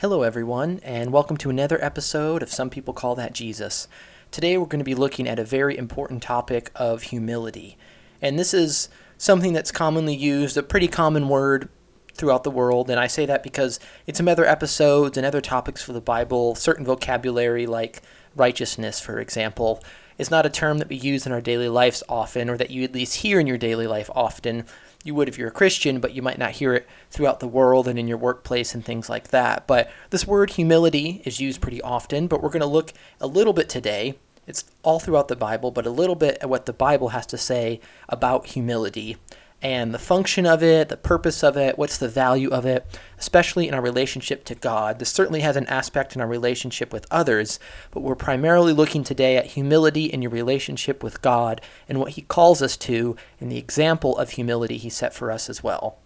Hello, 0.00 0.22
everyone, 0.22 0.80
and 0.82 1.12
welcome 1.12 1.36
to 1.36 1.50
another 1.50 1.78
episode 1.84 2.42
of 2.42 2.50
Some 2.50 2.70
People 2.70 2.94
Call 2.94 3.14
That 3.16 3.34
Jesus. 3.34 3.86
Today, 4.30 4.56
we're 4.56 4.64
going 4.64 4.80
to 4.80 4.82
be 4.82 4.94
looking 4.94 5.28
at 5.28 5.38
a 5.38 5.44
very 5.44 5.76
important 5.76 6.22
topic 6.22 6.70
of 6.74 7.02
humility. 7.02 7.76
And 8.22 8.38
this 8.38 8.54
is 8.54 8.88
something 9.18 9.52
that's 9.52 9.70
commonly 9.70 10.16
used, 10.16 10.56
a 10.56 10.62
pretty 10.62 10.88
common 10.88 11.28
word 11.28 11.68
throughout 12.14 12.44
the 12.44 12.50
world. 12.50 12.88
And 12.88 12.98
I 12.98 13.08
say 13.08 13.26
that 13.26 13.42
because 13.42 13.78
in 14.06 14.14
some 14.14 14.26
other 14.26 14.46
episodes 14.46 15.18
and 15.18 15.26
other 15.26 15.42
topics 15.42 15.82
for 15.82 15.92
the 15.92 16.00
Bible, 16.00 16.54
certain 16.54 16.86
vocabulary 16.86 17.66
like 17.66 18.00
righteousness, 18.34 19.00
for 19.00 19.20
example, 19.20 19.84
is 20.16 20.30
not 20.30 20.46
a 20.46 20.50
term 20.50 20.78
that 20.78 20.88
we 20.88 20.96
use 20.96 21.26
in 21.26 21.32
our 21.32 21.42
daily 21.42 21.68
lives 21.68 22.02
often, 22.08 22.48
or 22.48 22.56
that 22.56 22.70
you 22.70 22.84
at 22.84 22.94
least 22.94 23.16
hear 23.16 23.38
in 23.38 23.46
your 23.46 23.58
daily 23.58 23.86
life 23.86 24.08
often 24.14 24.64
you 25.04 25.14
would 25.14 25.28
if 25.28 25.38
you're 25.38 25.48
a 25.48 25.52
Christian, 25.52 26.00
but 26.00 26.14
you 26.14 26.22
might 26.22 26.38
not 26.38 26.52
hear 26.52 26.74
it 26.74 26.86
throughout 27.10 27.40
the 27.40 27.48
world 27.48 27.88
and 27.88 27.98
in 27.98 28.08
your 28.08 28.18
workplace 28.18 28.74
and 28.74 28.84
things 28.84 29.08
like 29.08 29.28
that. 29.28 29.66
But 29.66 29.90
this 30.10 30.26
word 30.26 30.50
humility 30.50 31.22
is 31.24 31.40
used 31.40 31.60
pretty 31.60 31.80
often, 31.82 32.26
but 32.26 32.42
we're 32.42 32.50
going 32.50 32.60
to 32.60 32.66
look 32.66 32.92
a 33.20 33.26
little 33.26 33.52
bit 33.52 33.68
today. 33.68 34.18
It's 34.46 34.64
all 34.82 34.98
throughout 34.98 35.28
the 35.28 35.36
Bible, 35.36 35.70
but 35.70 35.86
a 35.86 35.90
little 35.90 36.16
bit 36.16 36.38
at 36.40 36.48
what 36.50 36.66
the 36.66 36.72
Bible 36.72 37.10
has 37.10 37.26
to 37.26 37.38
say 37.38 37.80
about 38.08 38.46
humility 38.46 39.16
and 39.62 39.92
the 39.92 39.98
function 39.98 40.46
of 40.46 40.62
it, 40.62 40.88
the 40.88 40.96
purpose 40.96 41.42
of 41.42 41.56
it, 41.56 41.76
what's 41.76 41.98
the 41.98 42.08
value 42.08 42.48
of 42.48 42.64
it, 42.64 42.86
especially 43.18 43.68
in 43.68 43.74
our 43.74 43.82
relationship 43.82 44.44
to 44.44 44.54
God. 44.54 44.98
This 44.98 45.10
certainly 45.10 45.40
has 45.40 45.56
an 45.56 45.66
aspect 45.66 46.14
in 46.14 46.22
our 46.22 46.26
relationship 46.26 46.92
with 46.92 47.06
others, 47.10 47.58
but 47.90 48.00
we're 48.00 48.14
primarily 48.14 48.72
looking 48.72 49.04
today 49.04 49.36
at 49.36 49.46
humility 49.46 50.06
in 50.06 50.22
your 50.22 50.30
relationship 50.30 51.02
with 51.02 51.20
God 51.20 51.60
and 51.88 52.00
what 52.00 52.12
He 52.12 52.22
calls 52.22 52.62
us 52.62 52.76
to 52.78 53.16
and 53.38 53.52
the 53.52 53.58
example 53.58 54.16
of 54.16 54.30
humility 54.30 54.78
He 54.78 54.88
set 54.88 55.12
for 55.12 55.30
us 55.30 55.50
as 55.50 55.62
well. 55.62 55.98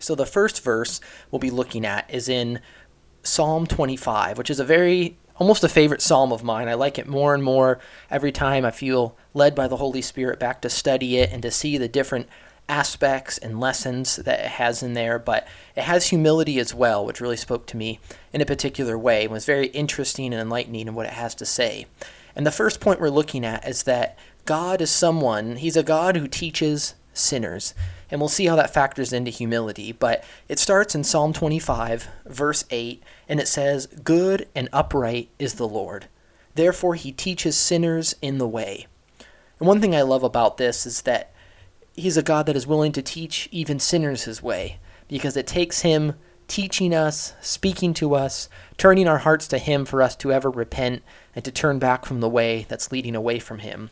So 0.00 0.16
the 0.16 0.26
first 0.26 0.62
verse 0.62 1.00
we'll 1.30 1.38
be 1.38 1.50
looking 1.50 1.86
at 1.86 2.12
is 2.12 2.28
in 2.28 2.60
Psalm 3.22 3.66
25, 3.66 4.36
which 4.36 4.50
is 4.50 4.58
a 4.60 4.64
very 4.64 5.16
almost 5.36 5.64
a 5.64 5.68
favorite 5.68 6.02
psalm 6.02 6.32
of 6.32 6.44
mine. 6.44 6.68
I 6.68 6.74
like 6.74 6.98
it 6.98 7.08
more 7.08 7.34
and 7.34 7.42
more 7.42 7.80
every 8.10 8.32
time 8.32 8.64
I 8.64 8.70
feel 8.70 9.16
led 9.32 9.54
by 9.54 9.66
the 9.66 9.78
Holy 9.78 10.02
Spirit 10.02 10.38
back 10.38 10.60
to 10.62 10.70
study 10.70 11.18
it 11.18 11.32
and 11.32 11.42
to 11.42 11.50
see 11.50 11.78
the 11.78 11.88
different 11.88 12.28
aspects 12.68 13.38
and 13.38 13.60
lessons 13.60 14.16
that 14.16 14.40
it 14.40 14.46
has 14.46 14.82
in 14.82 14.94
there, 14.94 15.18
but 15.18 15.46
it 15.76 15.82
has 15.82 16.08
humility 16.08 16.58
as 16.58 16.74
well, 16.74 17.04
which 17.04 17.20
really 17.20 17.36
spoke 17.36 17.66
to 17.66 17.76
me 17.76 18.00
in 18.32 18.40
a 18.40 18.46
particular 18.46 18.98
way 18.98 19.24
and 19.24 19.32
was 19.32 19.44
very 19.44 19.66
interesting 19.68 20.32
and 20.32 20.40
enlightening 20.40 20.88
in 20.88 20.94
what 20.94 21.06
it 21.06 21.12
has 21.12 21.34
to 21.36 21.46
say. 21.46 21.86
And 22.34 22.46
the 22.46 22.50
first 22.50 22.80
point 22.80 23.00
we're 23.00 23.10
looking 23.10 23.44
at 23.44 23.66
is 23.68 23.84
that 23.84 24.18
God 24.44 24.80
is 24.80 24.90
someone, 24.90 25.56
He's 25.56 25.76
a 25.76 25.82
God 25.82 26.16
who 26.16 26.26
teaches 26.26 26.94
sinners. 27.12 27.74
And 28.10 28.20
we'll 28.20 28.28
see 28.28 28.46
how 28.46 28.56
that 28.56 28.72
factors 28.72 29.12
into 29.12 29.30
humility. 29.30 29.92
But 29.92 30.24
it 30.48 30.58
starts 30.58 30.94
in 30.94 31.04
Psalm 31.04 31.32
25, 31.32 32.08
verse 32.26 32.64
8, 32.70 33.02
and 33.28 33.40
it 33.40 33.48
says, 33.48 33.86
Good 33.86 34.48
and 34.54 34.68
upright 34.72 35.30
is 35.38 35.54
the 35.54 35.68
Lord. 35.68 36.06
Therefore, 36.54 36.94
he 36.94 37.12
teaches 37.12 37.56
sinners 37.56 38.14
in 38.22 38.38
the 38.38 38.46
way. 38.46 38.86
And 39.58 39.66
one 39.66 39.80
thing 39.80 39.94
I 39.94 40.02
love 40.02 40.22
about 40.22 40.58
this 40.58 40.86
is 40.86 41.02
that 41.02 41.32
he's 41.94 42.16
a 42.16 42.22
God 42.22 42.46
that 42.46 42.56
is 42.56 42.66
willing 42.66 42.92
to 42.92 43.02
teach 43.02 43.48
even 43.50 43.78
sinners 43.78 44.24
his 44.24 44.42
way 44.42 44.78
because 45.08 45.36
it 45.36 45.46
takes 45.46 45.80
him 45.80 46.14
teaching 46.48 46.94
us, 46.94 47.34
speaking 47.40 47.94
to 47.94 48.14
us, 48.14 48.48
turning 48.76 49.08
our 49.08 49.18
hearts 49.18 49.48
to 49.48 49.58
him 49.58 49.84
for 49.84 50.02
us 50.02 50.14
to 50.16 50.32
ever 50.32 50.50
repent 50.50 51.02
and 51.34 51.44
to 51.44 51.50
turn 51.50 51.78
back 51.78 52.04
from 52.04 52.20
the 52.20 52.28
way 52.28 52.66
that's 52.68 52.92
leading 52.92 53.16
away 53.16 53.38
from 53.38 53.60
him. 53.60 53.90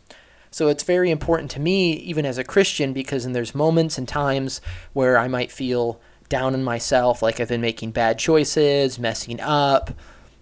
So 0.51 0.69
it's 0.69 0.83
very 0.83 1.11
important 1.11 1.51
to 1.53 1.61
me, 1.61 1.93
even 1.95 2.27
as 2.27 2.37
a 2.37 2.45
Christian, 2.45 2.93
because 2.93 3.25
there's 3.25 3.55
moments 3.55 3.97
and 3.97 4.07
times 4.07 4.61
where 4.93 5.17
I 5.17 5.27
might 5.27 5.51
feel 5.51 5.99
down 6.29 6.55
in 6.55 6.63
myself, 6.63 7.23
like 7.23 7.41
I've 7.41 7.49
been 7.49 7.63
making 7.63 7.93
bad 7.93 8.19
choices, 8.19 8.99
messing 8.99 9.41
up, 9.41 9.93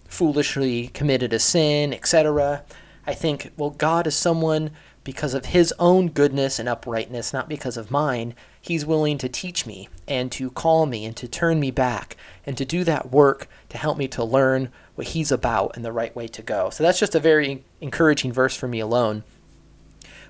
foolishly 0.07 0.87
committed 0.89 1.31
a 1.31 1.39
sin, 1.39 1.93
etc. 1.93 2.63
I 3.07 3.13
think, 3.13 3.51
well, 3.55 3.69
God 3.69 4.05
is 4.05 4.15
someone 4.15 4.71
because 5.03 5.33
of 5.33 5.47
his 5.47 5.73
own 5.79 6.09
goodness 6.09 6.59
and 6.59 6.69
uprightness, 6.69 7.33
not 7.33 7.49
because 7.49 7.75
of 7.75 7.89
mine, 7.89 8.35
he's 8.59 8.85
willing 8.85 9.17
to 9.17 9.27
teach 9.27 9.65
me 9.65 9.89
and 10.07 10.31
to 10.31 10.51
call 10.51 10.85
me 10.85 11.05
and 11.05 11.15
to 11.17 11.27
turn 11.27 11.59
me 11.59 11.71
back 11.71 12.15
and 12.45 12.55
to 12.57 12.65
do 12.65 12.83
that 12.83 13.11
work 13.11 13.47
to 13.69 13.77
help 13.77 13.97
me 13.97 14.07
to 14.07 14.23
learn 14.23 14.69
what 14.95 15.07
he's 15.07 15.31
about 15.31 15.75
and 15.75 15.83
the 15.83 15.91
right 15.91 16.15
way 16.15 16.27
to 16.27 16.41
go. 16.43 16.69
So 16.69 16.83
that's 16.83 16.99
just 16.99 17.15
a 17.15 17.19
very 17.19 17.63
encouraging 17.79 18.31
verse 18.31 18.55
for 18.55 18.67
me 18.67 18.79
alone. 18.79 19.23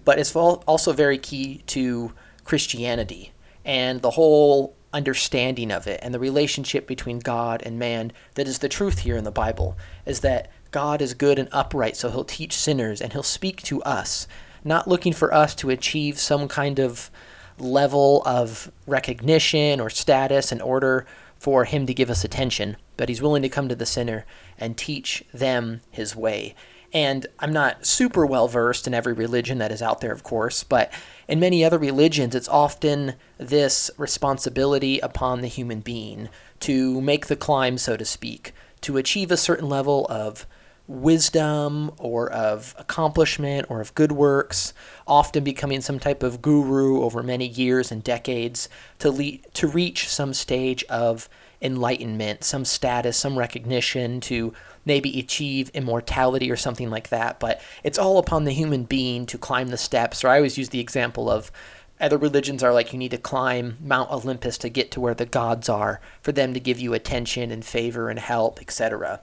But 0.06 0.20
it's 0.20 0.36
also 0.36 0.94
very 0.94 1.18
key 1.18 1.64
to 1.68 2.14
Christianity 2.46 3.34
and 3.66 4.02
the 4.02 4.12
whole 4.12 4.76
understanding 4.94 5.72
of 5.72 5.88
it 5.88 6.00
and 6.02 6.14
the 6.14 6.20
relationship 6.20 6.88
between 6.88 7.20
God 7.20 7.62
and 7.64 7.78
man 7.78 8.12
that 8.36 8.48
is 8.48 8.60
the 8.60 8.70
truth 8.70 9.00
here 9.00 9.16
in 9.16 9.24
the 9.24 9.32
Bible 9.32 9.78
is 10.06 10.22
that 10.22 10.50
God 10.72 11.02
is 11.02 11.14
good 11.14 11.38
and 11.38 11.50
upright, 11.52 11.98
so 11.98 12.10
he'll 12.10 12.24
teach 12.24 12.54
sinners 12.54 13.02
and 13.02 13.12
he'll 13.12 13.24
speak 13.24 13.62
to 13.64 13.84
us 13.84 14.28
not 14.64 14.88
looking 14.88 15.14
for 15.14 15.34
us 15.34 15.56
to 15.56 15.70
achieve 15.70 16.20
some 16.20 16.48
kind 16.48 16.80
of 16.80 17.10
level 17.58 18.24
of 18.26 18.72
recognition 18.88 19.80
or 19.80 19.90
status 19.90 20.52
in 20.52 20.62
order 20.62 21.06
for 21.38 21.66
him 21.66 21.86
to 21.86 21.94
give 21.94 22.10
us 22.10 22.24
attention, 22.24 22.78
but 22.98 23.10
he's 23.10 23.22
willing 23.22 23.42
to 23.42 23.50
come 23.50 23.68
to 23.68 23.76
the 23.76 23.86
sinner 23.86 24.26
and 24.58 24.78
teach 24.78 25.24
them 25.34 25.82
his 25.90 26.16
way. 26.16 26.54
And 26.94 27.26
I'm 27.40 27.54
not 27.54 27.86
super 27.86 28.26
well 28.26 28.48
versed 28.48 28.86
in 28.86 28.94
every 28.94 29.14
religion 29.14 29.58
that 29.60 29.72
is 29.72 29.82
out 29.82 30.02
there, 30.02 30.12
of 30.12 30.24
course, 30.24 30.64
but 30.64 30.92
in 31.28 31.40
many 31.40 31.64
other 31.64 31.80
religions, 31.80 32.36
it's 32.36 32.50
often 32.50 33.16
this 33.38 33.90
responsibility 33.98 35.00
upon 35.00 35.42
the 35.42 35.48
human 35.48 35.80
being 35.80 36.30
to 36.60 37.00
make 37.02 37.28
the 37.28 37.36
climb, 37.36 37.78
so 37.78 37.96
to 37.96 38.06
speak, 38.06 38.54
to 38.82 38.98
achieve 38.98 39.32
a 39.32 39.38
certain 39.38 39.70
level 39.70 40.06
of 40.10 40.46
wisdom 40.88 41.92
or 41.98 42.30
of 42.32 42.76
accomplishment 42.78 43.66
or 43.70 43.82
of 43.82 43.96
good 43.96 44.12
works, 44.12 44.74
often 45.08 45.44
becoming 45.44 45.82
some 45.82 46.00
type 46.00 46.24
of 46.24 46.42
guru 46.42 47.02
over 47.02 47.24
many 47.24 47.48
years 47.48 47.92
and 47.92 48.04
decades 48.04 48.68
to 49.00 49.10
lead, 49.10 49.46
to 49.54 49.68
reach 49.68 50.10
some 50.10 50.34
stage 50.34 50.84
of 50.86 51.30
enlightenment, 51.62 52.44
some 52.44 52.66
status, 52.66 53.18
some 53.18 53.38
recognition 53.38 54.20
to 54.20 54.54
maybe 54.86 55.20
achieve 55.20 55.70
immortality 55.70 56.50
or 56.50 56.58
something 56.58 56.90
like 56.90 57.10
that. 57.10 57.40
But 57.40 57.62
it's 57.84 58.00
all 58.00 58.18
upon 58.18 58.46
the 58.46 58.52
human 58.52 58.84
being 58.84 59.26
to 59.28 59.38
climb 59.38 59.68
the 59.68 59.78
steps. 59.78 60.24
Or 60.24 60.30
I 60.30 60.38
always 60.38 60.58
use 60.58 60.70
the 60.70 60.80
example 60.80 61.30
of 61.30 61.52
other 62.00 62.18
religions 62.18 62.64
are 62.64 62.74
like 62.74 62.92
you 62.92 63.00
need 63.00 63.12
to 63.12 63.18
climb 63.18 63.78
Mount 63.80 64.12
Olympus 64.12 64.58
to 64.60 64.70
get 64.70 64.90
to 64.92 65.00
where 65.00 65.14
the 65.14 65.26
gods 65.26 65.70
are 65.70 66.02
for 66.22 66.32
them 66.32 66.54
to 66.56 66.60
give 66.60 66.80
you 66.80 66.94
attention 66.96 67.52
and 67.52 67.64
favor 67.64 68.10
and 68.10 68.18
help, 68.18 68.60
etc. 68.60 69.22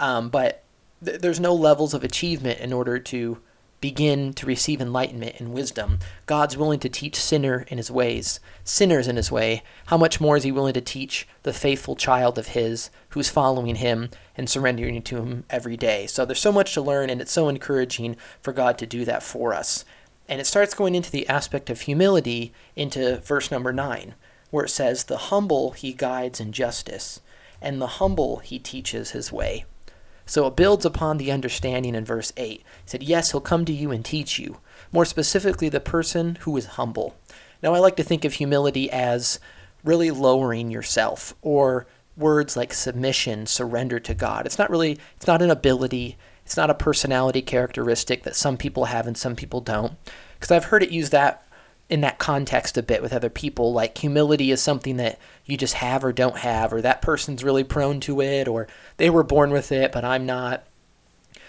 Um, 0.00 0.28
but 0.28 0.64
th- 1.04 1.20
there's 1.20 1.40
no 1.40 1.54
levels 1.54 1.94
of 1.94 2.04
achievement 2.04 2.60
in 2.60 2.72
order 2.72 2.98
to 2.98 3.38
begin 3.80 4.32
to 4.32 4.46
receive 4.46 4.80
enlightenment 4.80 5.36
and 5.38 5.52
wisdom. 5.52 5.98
God's 6.24 6.56
willing 6.56 6.80
to 6.80 6.88
teach 6.88 7.20
sinner 7.20 7.66
in 7.68 7.76
his 7.78 7.90
ways, 7.90 8.40
sinners 8.64 9.06
in 9.06 9.16
his 9.16 9.30
way. 9.30 9.62
How 9.86 9.96
much 9.96 10.20
more 10.20 10.36
is 10.36 10.44
he 10.44 10.52
willing 10.52 10.74
to 10.74 10.80
teach 10.80 11.28
the 11.42 11.52
faithful 11.52 11.94
child 11.94 12.38
of 12.38 12.48
his 12.48 12.90
who's 13.10 13.28
following 13.28 13.76
him 13.76 14.10
and 14.36 14.48
surrendering 14.48 15.02
to 15.02 15.16
him 15.16 15.44
every 15.50 15.76
day? 15.76 16.06
So 16.06 16.24
there's 16.24 16.40
so 16.40 16.52
much 16.52 16.72
to 16.74 16.80
learn, 16.80 17.10
and 17.10 17.20
it's 17.20 17.32
so 17.32 17.48
encouraging 17.48 18.16
for 18.40 18.52
God 18.52 18.78
to 18.78 18.86
do 18.86 19.04
that 19.04 19.22
for 19.22 19.52
us. 19.52 19.84
And 20.28 20.40
it 20.40 20.46
starts 20.46 20.74
going 20.74 20.94
into 20.94 21.10
the 21.10 21.28
aspect 21.28 21.70
of 21.70 21.82
humility 21.82 22.52
into 22.74 23.18
verse 23.18 23.50
number 23.50 23.72
9, 23.72 24.14
where 24.50 24.64
it 24.64 24.70
says, 24.70 25.04
The 25.04 25.16
humble 25.16 25.72
he 25.72 25.92
guides 25.92 26.40
in 26.40 26.50
justice, 26.52 27.20
and 27.60 27.80
the 27.80 27.86
humble 27.86 28.38
he 28.38 28.58
teaches 28.58 29.10
his 29.10 29.30
way. 29.30 29.66
So 30.26 30.46
it 30.46 30.56
builds 30.56 30.84
upon 30.84 31.18
the 31.18 31.30
understanding 31.30 31.94
in 31.94 32.04
verse 32.04 32.32
8. 32.36 32.58
He 32.58 32.64
said, 32.84 33.02
Yes, 33.02 33.30
he'll 33.30 33.40
come 33.40 33.64
to 33.64 33.72
you 33.72 33.92
and 33.92 34.04
teach 34.04 34.38
you, 34.38 34.58
more 34.92 35.04
specifically, 35.04 35.68
the 35.68 35.80
person 35.80 36.36
who 36.42 36.56
is 36.56 36.66
humble. 36.66 37.16
Now, 37.62 37.74
I 37.74 37.78
like 37.78 37.96
to 37.96 38.02
think 38.02 38.24
of 38.24 38.34
humility 38.34 38.90
as 38.90 39.40
really 39.84 40.10
lowering 40.10 40.70
yourself, 40.70 41.34
or 41.42 41.86
words 42.16 42.56
like 42.56 42.74
submission, 42.74 43.46
surrender 43.46 44.00
to 44.00 44.14
God. 44.14 44.46
It's 44.46 44.58
not 44.58 44.70
really, 44.70 44.98
it's 45.16 45.26
not 45.26 45.42
an 45.42 45.50
ability, 45.50 46.18
it's 46.44 46.56
not 46.56 46.70
a 46.70 46.74
personality 46.74 47.42
characteristic 47.42 48.24
that 48.24 48.36
some 48.36 48.56
people 48.56 48.86
have 48.86 49.06
and 49.06 49.16
some 49.16 49.36
people 49.36 49.60
don't. 49.60 49.94
Because 50.34 50.50
I've 50.50 50.66
heard 50.66 50.82
it 50.82 50.90
used 50.90 51.12
that 51.12 51.45
in 51.88 52.00
that 52.00 52.18
context 52.18 52.76
a 52.76 52.82
bit 52.82 53.02
with 53.02 53.12
other 53.12 53.30
people. 53.30 53.72
Like 53.72 53.98
humility 53.98 54.50
is 54.50 54.60
something 54.60 54.96
that 54.96 55.18
you 55.44 55.56
just 55.56 55.74
have 55.74 56.04
or 56.04 56.12
don't 56.12 56.38
have, 56.38 56.72
or 56.72 56.80
that 56.82 57.02
person's 57.02 57.44
really 57.44 57.64
prone 57.64 58.00
to 58.00 58.20
it, 58.20 58.48
or 58.48 58.66
they 58.96 59.10
were 59.10 59.22
born 59.22 59.50
with 59.50 59.70
it, 59.70 59.92
but 59.92 60.04
I'm 60.04 60.26
not. 60.26 60.64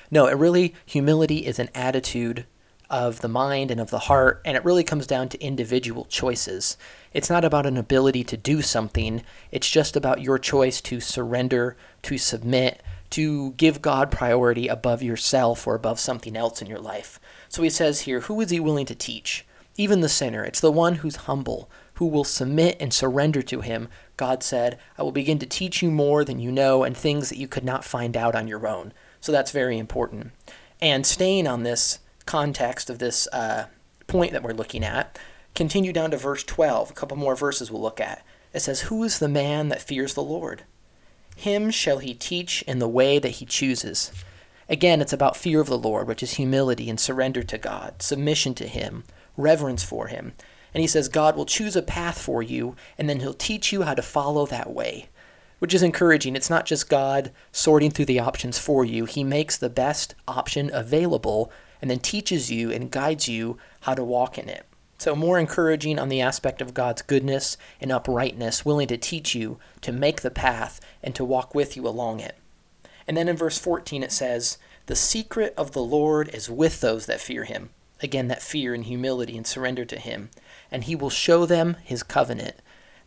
No, 0.09 0.27
it 0.27 0.37
really, 0.37 0.73
humility 0.85 1.45
is 1.45 1.59
an 1.59 1.69
attitude 1.75 2.45
of 2.89 3.19
the 3.19 3.27
mind 3.27 3.71
and 3.71 3.81
of 3.81 3.89
the 3.89 3.99
heart, 3.99 4.41
and 4.45 4.55
it 4.55 4.63
really 4.63 4.83
comes 4.83 5.05
down 5.05 5.27
to 5.29 5.43
individual 5.43 6.05
choices. 6.05 6.77
It's 7.13 7.29
not 7.29 7.43
about 7.43 7.65
an 7.65 7.77
ability 7.77 8.23
to 8.25 8.37
do 8.37 8.61
something, 8.61 9.23
it's 9.51 9.69
just 9.69 9.95
about 9.97 10.21
your 10.21 10.39
choice 10.39 10.79
to 10.81 11.01
surrender, 11.01 11.75
to 12.03 12.17
submit, 12.17 12.81
to 13.09 13.51
give 13.53 13.81
God 13.81 14.11
priority 14.11 14.67
above 14.67 15.01
yourself 15.01 15.67
or 15.67 15.75
above 15.75 15.99
something 15.99 16.37
else 16.37 16.61
in 16.61 16.67
your 16.67 16.79
life. 16.79 17.19
So 17.49 17.63
he 17.63 17.69
says 17.69 18.01
here, 18.01 18.21
Who 18.21 18.39
is 18.41 18.49
he 18.49 18.59
willing 18.59 18.85
to 18.85 18.95
teach? 18.95 19.45
Even 19.77 20.01
the 20.01 20.09
sinner. 20.09 20.43
It's 20.43 20.59
the 20.59 20.71
one 20.71 20.95
who's 20.95 21.15
humble, 21.15 21.69
who 21.95 22.07
will 22.07 22.23
submit 22.23 22.77
and 22.79 22.93
surrender 22.93 23.41
to 23.43 23.61
him, 23.61 23.87
God 24.17 24.43
said, 24.43 24.79
I 24.97 25.03
will 25.03 25.11
begin 25.11 25.39
to 25.39 25.45
teach 25.45 25.81
you 25.81 25.91
more 25.91 26.25
than 26.25 26.39
you 26.39 26.51
know 26.51 26.83
and 26.83 26.97
things 26.97 27.29
that 27.29 27.37
you 27.37 27.47
could 27.47 27.63
not 27.63 27.85
find 27.85 28.17
out 28.17 28.35
on 28.35 28.47
your 28.47 28.67
own. 28.67 28.93
So 29.21 29.31
that's 29.31 29.51
very 29.51 29.77
important. 29.77 30.31
And 30.81 31.05
staying 31.05 31.47
on 31.47 31.63
this 31.63 31.99
context 32.25 32.89
of 32.89 32.99
this 32.99 33.27
uh, 33.31 33.67
point 34.07 34.33
that 34.33 34.43
we're 34.43 34.51
looking 34.51 34.83
at, 34.83 35.17
continue 35.55 35.93
down 35.93 36.11
to 36.11 36.17
verse 36.17 36.43
12. 36.43 36.91
A 36.91 36.93
couple 36.93 37.17
more 37.17 37.35
verses 37.35 37.71
we'll 37.71 37.81
look 37.81 38.01
at. 38.01 38.23
It 38.53 38.61
says, 38.61 38.81
Who 38.81 39.03
is 39.03 39.19
the 39.19 39.27
man 39.27 39.69
that 39.69 39.81
fears 39.81 40.13
the 40.13 40.23
Lord? 40.23 40.63
Him 41.35 41.69
shall 41.69 41.99
he 41.99 42.15
teach 42.15 42.63
in 42.63 42.79
the 42.79 42.87
way 42.87 43.19
that 43.19 43.29
he 43.29 43.45
chooses. 43.45 44.11
Again, 44.69 44.99
it's 44.99 45.13
about 45.13 45.37
fear 45.37 45.61
of 45.61 45.67
the 45.67 45.77
Lord, 45.77 46.07
which 46.07 46.21
is 46.21 46.33
humility 46.33 46.89
and 46.89 46.99
surrender 46.99 47.41
to 47.43 47.57
God, 47.57 48.01
submission 48.01 48.53
to 48.55 48.67
Him, 48.67 49.05
reverence 49.37 49.83
for 49.83 50.07
Him. 50.07 50.33
And 50.73 50.81
he 50.81 50.87
says 50.87 51.07
God 51.07 51.37
will 51.37 51.45
choose 51.45 51.75
a 51.75 51.81
path 51.81 52.19
for 52.19 52.43
you, 52.43 52.75
and 52.97 53.09
then 53.09 53.21
He'll 53.21 53.33
teach 53.33 53.71
you 53.71 53.83
how 53.83 53.93
to 53.93 54.01
follow 54.01 54.45
that 54.47 54.73
way, 54.73 55.07
which 55.59 55.73
is 55.73 55.83
encouraging. 55.83 56.35
It's 56.35 56.49
not 56.49 56.65
just 56.65 56.89
God 56.89 57.31
sorting 57.51 57.91
through 57.91 58.05
the 58.05 58.19
options 58.19 58.59
for 58.59 58.83
you, 58.83 59.05
He 59.05 59.23
makes 59.23 59.57
the 59.57 59.69
best 59.69 60.15
option 60.27 60.69
available 60.73 61.51
and 61.81 61.89
then 61.91 61.99
teaches 61.99 62.51
you 62.51 62.71
and 62.71 62.91
guides 62.91 63.27
you 63.27 63.57
how 63.81 63.93
to 63.93 64.03
walk 64.03 64.37
in 64.37 64.49
it. 64.49 64.65
So, 64.99 65.15
more 65.15 65.37
encouraging 65.37 65.99
on 65.99 66.09
the 66.09 66.21
aspect 66.21 66.59
of 66.59 66.73
God's 66.73 67.03
goodness 67.03 67.55
and 67.79 67.91
uprightness, 67.91 68.65
willing 68.65 68.87
to 68.87 68.97
teach 68.97 69.35
you 69.35 69.59
to 69.81 69.91
make 69.91 70.21
the 70.21 70.31
path 70.31 70.81
and 71.03 71.13
to 71.13 71.23
walk 71.23 71.53
with 71.53 71.77
you 71.77 71.87
along 71.87 72.19
it. 72.19 72.35
And 73.07 73.15
then 73.15 73.29
in 73.29 73.37
verse 73.37 73.59
14 73.59 74.01
it 74.01 74.11
says, 74.11 74.57
The 74.87 74.95
secret 74.95 75.53
of 75.55 75.71
the 75.71 75.83
Lord 75.83 76.29
is 76.33 76.49
with 76.49 76.81
those 76.81 77.05
that 77.05 77.21
fear 77.21 77.43
him. 77.43 77.69
Again, 78.01 78.27
that 78.27 78.41
fear 78.41 78.73
and 78.73 78.83
humility 78.83 79.35
and 79.37 79.45
surrender 79.45 79.85
to 79.85 79.99
him. 79.99 80.29
And 80.71 80.83
he 80.83 80.95
will 80.95 81.09
show 81.09 81.45
them 81.45 81.77
his 81.83 82.03
covenant. 82.03 82.55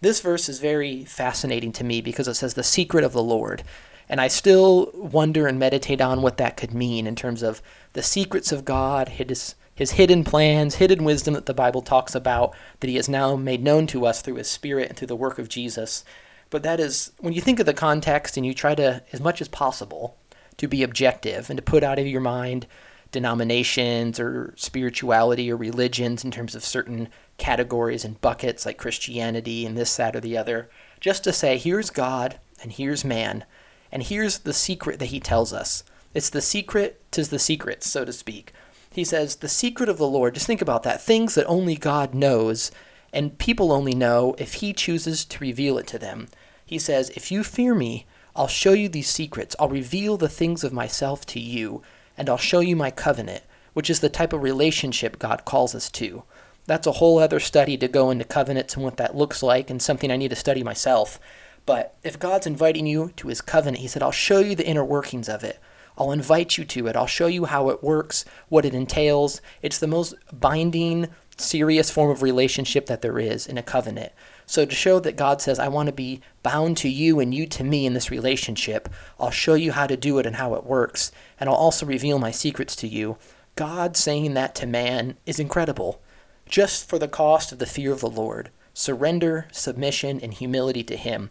This 0.00 0.20
verse 0.20 0.48
is 0.48 0.60
very 0.60 1.04
fascinating 1.04 1.72
to 1.72 1.84
me 1.84 2.00
because 2.00 2.26
it 2.26 2.34
says, 2.34 2.54
The 2.54 2.62
secret 2.62 3.04
of 3.04 3.12
the 3.12 3.22
Lord. 3.22 3.62
And 4.08 4.20
I 4.20 4.28
still 4.28 4.90
wonder 4.94 5.46
and 5.46 5.58
meditate 5.58 6.00
on 6.00 6.22
what 6.22 6.36
that 6.38 6.56
could 6.56 6.74
mean 6.74 7.06
in 7.06 7.14
terms 7.14 7.42
of 7.42 7.62
the 7.92 8.02
secrets 8.02 8.50
of 8.50 8.64
God, 8.64 9.10
his, 9.10 9.54
his 9.72 9.92
hidden 9.92 10.24
plans, 10.24 10.76
hidden 10.76 11.04
wisdom 11.04 11.34
that 11.34 11.46
the 11.46 11.54
Bible 11.54 11.82
talks 11.82 12.14
about, 12.14 12.52
that 12.80 12.90
he 12.90 12.96
has 12.96 13.08
now 13.08 13.36
made 13.36 13.62
known 13.62 13.86
to 13.88 14.06
us 14.06 14.20
through 14.20 14.34
his 14.34 14.50
Spirit 14.50 14.88
and 14.88 14.98
through 14.98 15.06
the 15.06 15.14
work 15.14 15.38
of 15.38 15.48
Jesus. 15.48 16.04
But 16.50 16.64
that 16.64 16.80
is, 16.80 17.12
when 17.18 17.32
you 17.32 17.40
think 17.40 17.60
of 17.60 17.66
the 17.66 17.74
context 17.74 18.36
and 18.36 18.44
you 18.44 18.52
try 18.52 18.74
to, 18.74 19.02
as 19.12 19.20
much 19.20 19.40
as 19.40 19.46
possible, 19.46 20.16
to 20.56 20.66
be 20.66 20.82
objective 20.82 21.48
and 21.48 21.56
to 21.56 21.62
put 21.62 21.82
out 21.82 21.98
of 21.98 22.06
your 22.06 22.20
mind 22.20 22.66
denominations 23.10 24.20
or 24.20 24.54
spirituality 24.56 25.50
or 25.50 25.56
religions 25.56 26.24
in 26.24 26.30
terms 26.30 26.54
of 26.54 26.64
certain 26.64 27.08
categories 27.38 28.04
and 28.04 28.20
buckets 28.20 28.66
like 28.66 28.78
Christianity 28.78 29.66
and 29.66 29.76
this, 29.76 29.96
that, 29.96 30.16
or 30.16 30.20
the 30.20 30.36
other, 30.36 30.70
just 31.00 31.24
to 31.24 31.32
say, 31.32 31.58
here's 31.58 31.90
God 31.90 32.38
and 32.62 32.72
here's 32.72 33.04
man 33.04 33.44
and 33.92 34.02
here's 34.02 34.38
the 34.38 34.52
secret 34.52 34.98
that 34.98 35.06
he 35.06 35.20
tells 35.20 35.52
us. 35.52 35.82
It's 36.14 36.30
the 36.30 36.40
secret 36.40 37.00
to 37.12 37.24
the 37.24 37.38
secrets, 37.38 37.88
so 37.88 38.04
to 38.04 38.12
speak. 38.12 38.52
He 38.92 39.04
says, 39.04 39.36
The 39.36 39.48
secret 39.48 39.88
of 39.88 39.98
the 39.98 40.08
Lord, 40.08 40.34
just 40.34 40.46
think 40.46 40.62
about 40.62 40.82
that, 40.82 41.02
things 41.02 41.34
that 41.34 41.46
only 41.46 41.76
God 41.76 42.14
knows, 42.14 42.70
and 43.12 43.38
people 43.38 43.72
only 43.72 43.94
know 43.94 44.34
if 44.38 44.54
he 44.54 44.72
chooses 44.72 45.24
to 45.24 45.38
reveal 45.38 45.78
it 45.78 45.86
to 45.88 45.98
them. 45.98 46.28
He 46.64 46.78
says, 46.78 47.10
If 47.10 47.30
you 47.30 47.44
fear 47.44 47.74
me, 47.74 48.06
I'll 48.34 48.48
show 48.48 48.72
you 48.72 48.88
these 48.88 49.08
secrets. 49.08 49.56
I'll 49.58 49.68
reveal 49.68 50.16
the 50.16 50.28
things 50.28 50.64
of 50.64 50.72
myself 50.72 51.26
to 51.26 51.40
you, 51.40 51.82
and 52.20 52.28
I'll 52.28 52.36
show 52.36 52.60
you 52.60 52.76
my 52.76 52.90
covenant, 52.90 53.44
which 53.72 53.88
is 53.88 54.00
the 54.00 54.10
type 54.10 54.34
of 54.34 54.42
relationship 54.42 55.18
God 55.18 55.46
calls 55.46 55.74
us 55.74 55.88
to. 55.92 56.24
That's 56.66 56.86
a 56.86 56.92
whole 56.92 57.18
other 57.18 57.40
study 57.40 57.78
to 57.78 57.88
go 57.88 58.10
into 58.10 58.26
covenants 58.26 58.74
and 58.74 58.84
what 58.84 58.98
that 58.98 59.16
looks 59.16 59.42
like, 59.42 59.70
and 59.70 59.80
something 59.80 60.12
I 60.12 60.18
need 60.18 60.28
to 60.28 60.36
study 60.36 60.62
myself. 60.62 61.18
But 61.64 61.96
if 62.04 62.18
God's 62.18 62.46
inviting 62.46 62.86
you 62.86 63.12
to 63.16 63.28
his 63.28 63.40
covenant, 63.40 63.78
he 63.78 63.88
said, 63.88 64.02
I'll 64.02 64.12
show 64.12 64.40
you 64.40 64.54
the 64.54 64.66
inner 64.66 64.84
workings 64.84 65.30
of 65.30 65.42
it. 65.42 65.60
I'll 65.96 66.12
invite 66.12 66.58
you 66.58 66.66
to 66.66 66.88
it. 66.88 66.94
I'll 66.94 67.06
show 67.06 67.26
you 67.26 67.46
how 67.46 67.70
it 67.70 67.82
works, 67.82 68.26
what 68.50 68.66
it 68.66 68.74
entails. 68.74 69.40
It's 69.62 69.78
the 69.78 69.86
most 69.86 70.14
binding, 70.30 71.08
serious 71.38 71.90
form 71.90 72.10
of 72.10 72.20
relationship 72.20 72.84
that 72.84 73.00
there 73.00 73.18
is 73.18 73.46
in 73.46 73.56
a 73.56 73.62
covenant. 73.62 74.12
So, 74.50 74.64
to 74.64 74.74
show 74.74 74.98
that 74.98 75.14
God 75.14 75.40
says, 75.40 75.60
I 75.60 75.68
want 75.68 75.86
to 75.86 75.92
be 75.92 76.22
bound 76.42 76.76
to 76.78 76.88
you 76.88 77.20
and 77.20 77.32
you 77.32 77.46
to 77.46 77.62
me 77.62 77.86
in 77.86 77.94
this 77.94 78.10
relationship, 78.10 78.88
I'll 79.20 79.30
show 79.30 79.54
you 79.54 79.70
how 79.70 79.86
to 79.86 79.96
do 79.96 80.18
it 80.18 80.26
and 80.26 80.34
how 80.34 80.54
it 80.54 80.64
works, 80.64 81.12
and 81.38 81.48
I'll 81.48 81.54
also 81.54 81.86
reveal 81.86 82.18
my 82.18 82.32
secrets 82.32 82.74
to 82.76 82.88
you. 82.88 83.16
God 83.54 83.96
saying 83.96 84.34
that 84.34 84.56
to 84.56 84.66
man 84.66 85.16
is 85.24 85.38
incredible, 85.38 86.02
just 86.48 86.88
for 86.88 86.98
the 86.98 87.06
cost 87.06 87.52
of 87.52 87.60
the 87.60 87.64
fear 87.64 87.92
of 87.92 88.00
the 88.00 88.10
Lord, 88.10 88.50
surrender, 88.74 89.46
submission, 89.52 90.18
and 90.20 90.34
humility 90.34 90.82
to 90.82 90.96
Him. 90.96 91.30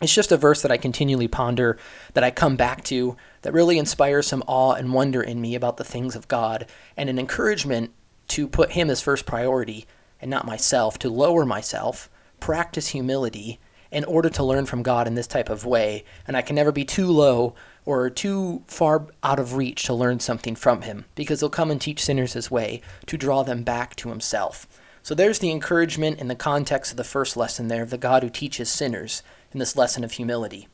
It's 0.00 0.14
just 0.14 0.30
a 0.30 0.36
verse 0.36 0.62
that 0.62 0.70
I 0.70 0.76
continually 0.76 1.26
ponder, 1.26 1.76
that 2.12 2.22
I 2.22 2.30
come 2.30 2.54
back 2.54 2.84
to, 2.84 3.16
that 3.42 3.52
really 3.52 3.78
inspires 3.78 4.28
some 4.28 4.44
awe 4.46 4.74
and 4.74 4.94
wonder 4.94 5.20
in 5.20 5.40
me 5.40 5.56
about 5.56 5.76
the 5.76 5.82
things 5.82 6.14
of 6.14 6.28
God, 6.28 6.66
and 6.96 7.10
an 7.10 7.18
encouragement 7.18 7.90
to 8.28 8.46
put 8.46 8.70
Him 8.70 8.90
as 8.90 9.00
first 9.00 9.26
priority 9.26 9.88
and 10.20 10.30
not 10.30 10.46
myself, 10.46 11.00
to 11.00 11.10
lower 11.10 11.44
myself, 11.44 12.08
practice 12.44 12.88
humility 12.88 13.58
in 13.90 14.04
order 14.04 14.28
to 14.28 14.44
learn 14.44 14.66
from 14.66 14.82
God 14.82 15.06
in 15.06 15.14
this 15.14 15.26
type 15.26 15.48
of 15.48 15.64
way. 15.64 16.04
And 16.26 16.36
I 16.36 16.42
can 16.42 16.54
never 16.54 16.72
be 16.72 16.84
too 16.84 17.06
low 17.06 17.54
or 17.86 18.10
too 18.10 18.62
far 18.66 19.06
out 19.22 19.38
of 19.38 19.54
reach 19.54 19.84
to 19.84 19.94
learn 19.94 20.20
something 20.20 20.54
from 20.54 20.82
Him, 20.82 21.06
because 21.14 21.40
He'll 21.40 21.48
come 21.48 21.70
and 21.70 21.80
teach 21.80 22.04
sinners 22.04 22.34
His 22.34 22.50
way 22.50 22.82
to 23.06 23.16
draw 23.16 23.44
them 23.44 23.62
back 23.62 23.96
to 23.96 24.10
Himself. 24.10 24.68
So 25.02 25.14
there's 25.14 25.38
the 25.38 25.50
encouragement 25.50 26.20
in 26.20 26.28
the 26.28 26.34
context 26.34 26.90
of 26.90 26.98
the 26.98 27.02
first 27.02 27.34
lesson 27.34 27.68
there 27.68 27.82
of 27.82 27.88
the 27.88 27.96
God 27.96 28.22
who 28.22 28.28
teaches 28.28 28.68
sinners 28.68 29.22
in 29.52 29.58
this 29.58 29.74
lesson 29.74 30.04
of 30.04 30.12
humility. 30.12 30.68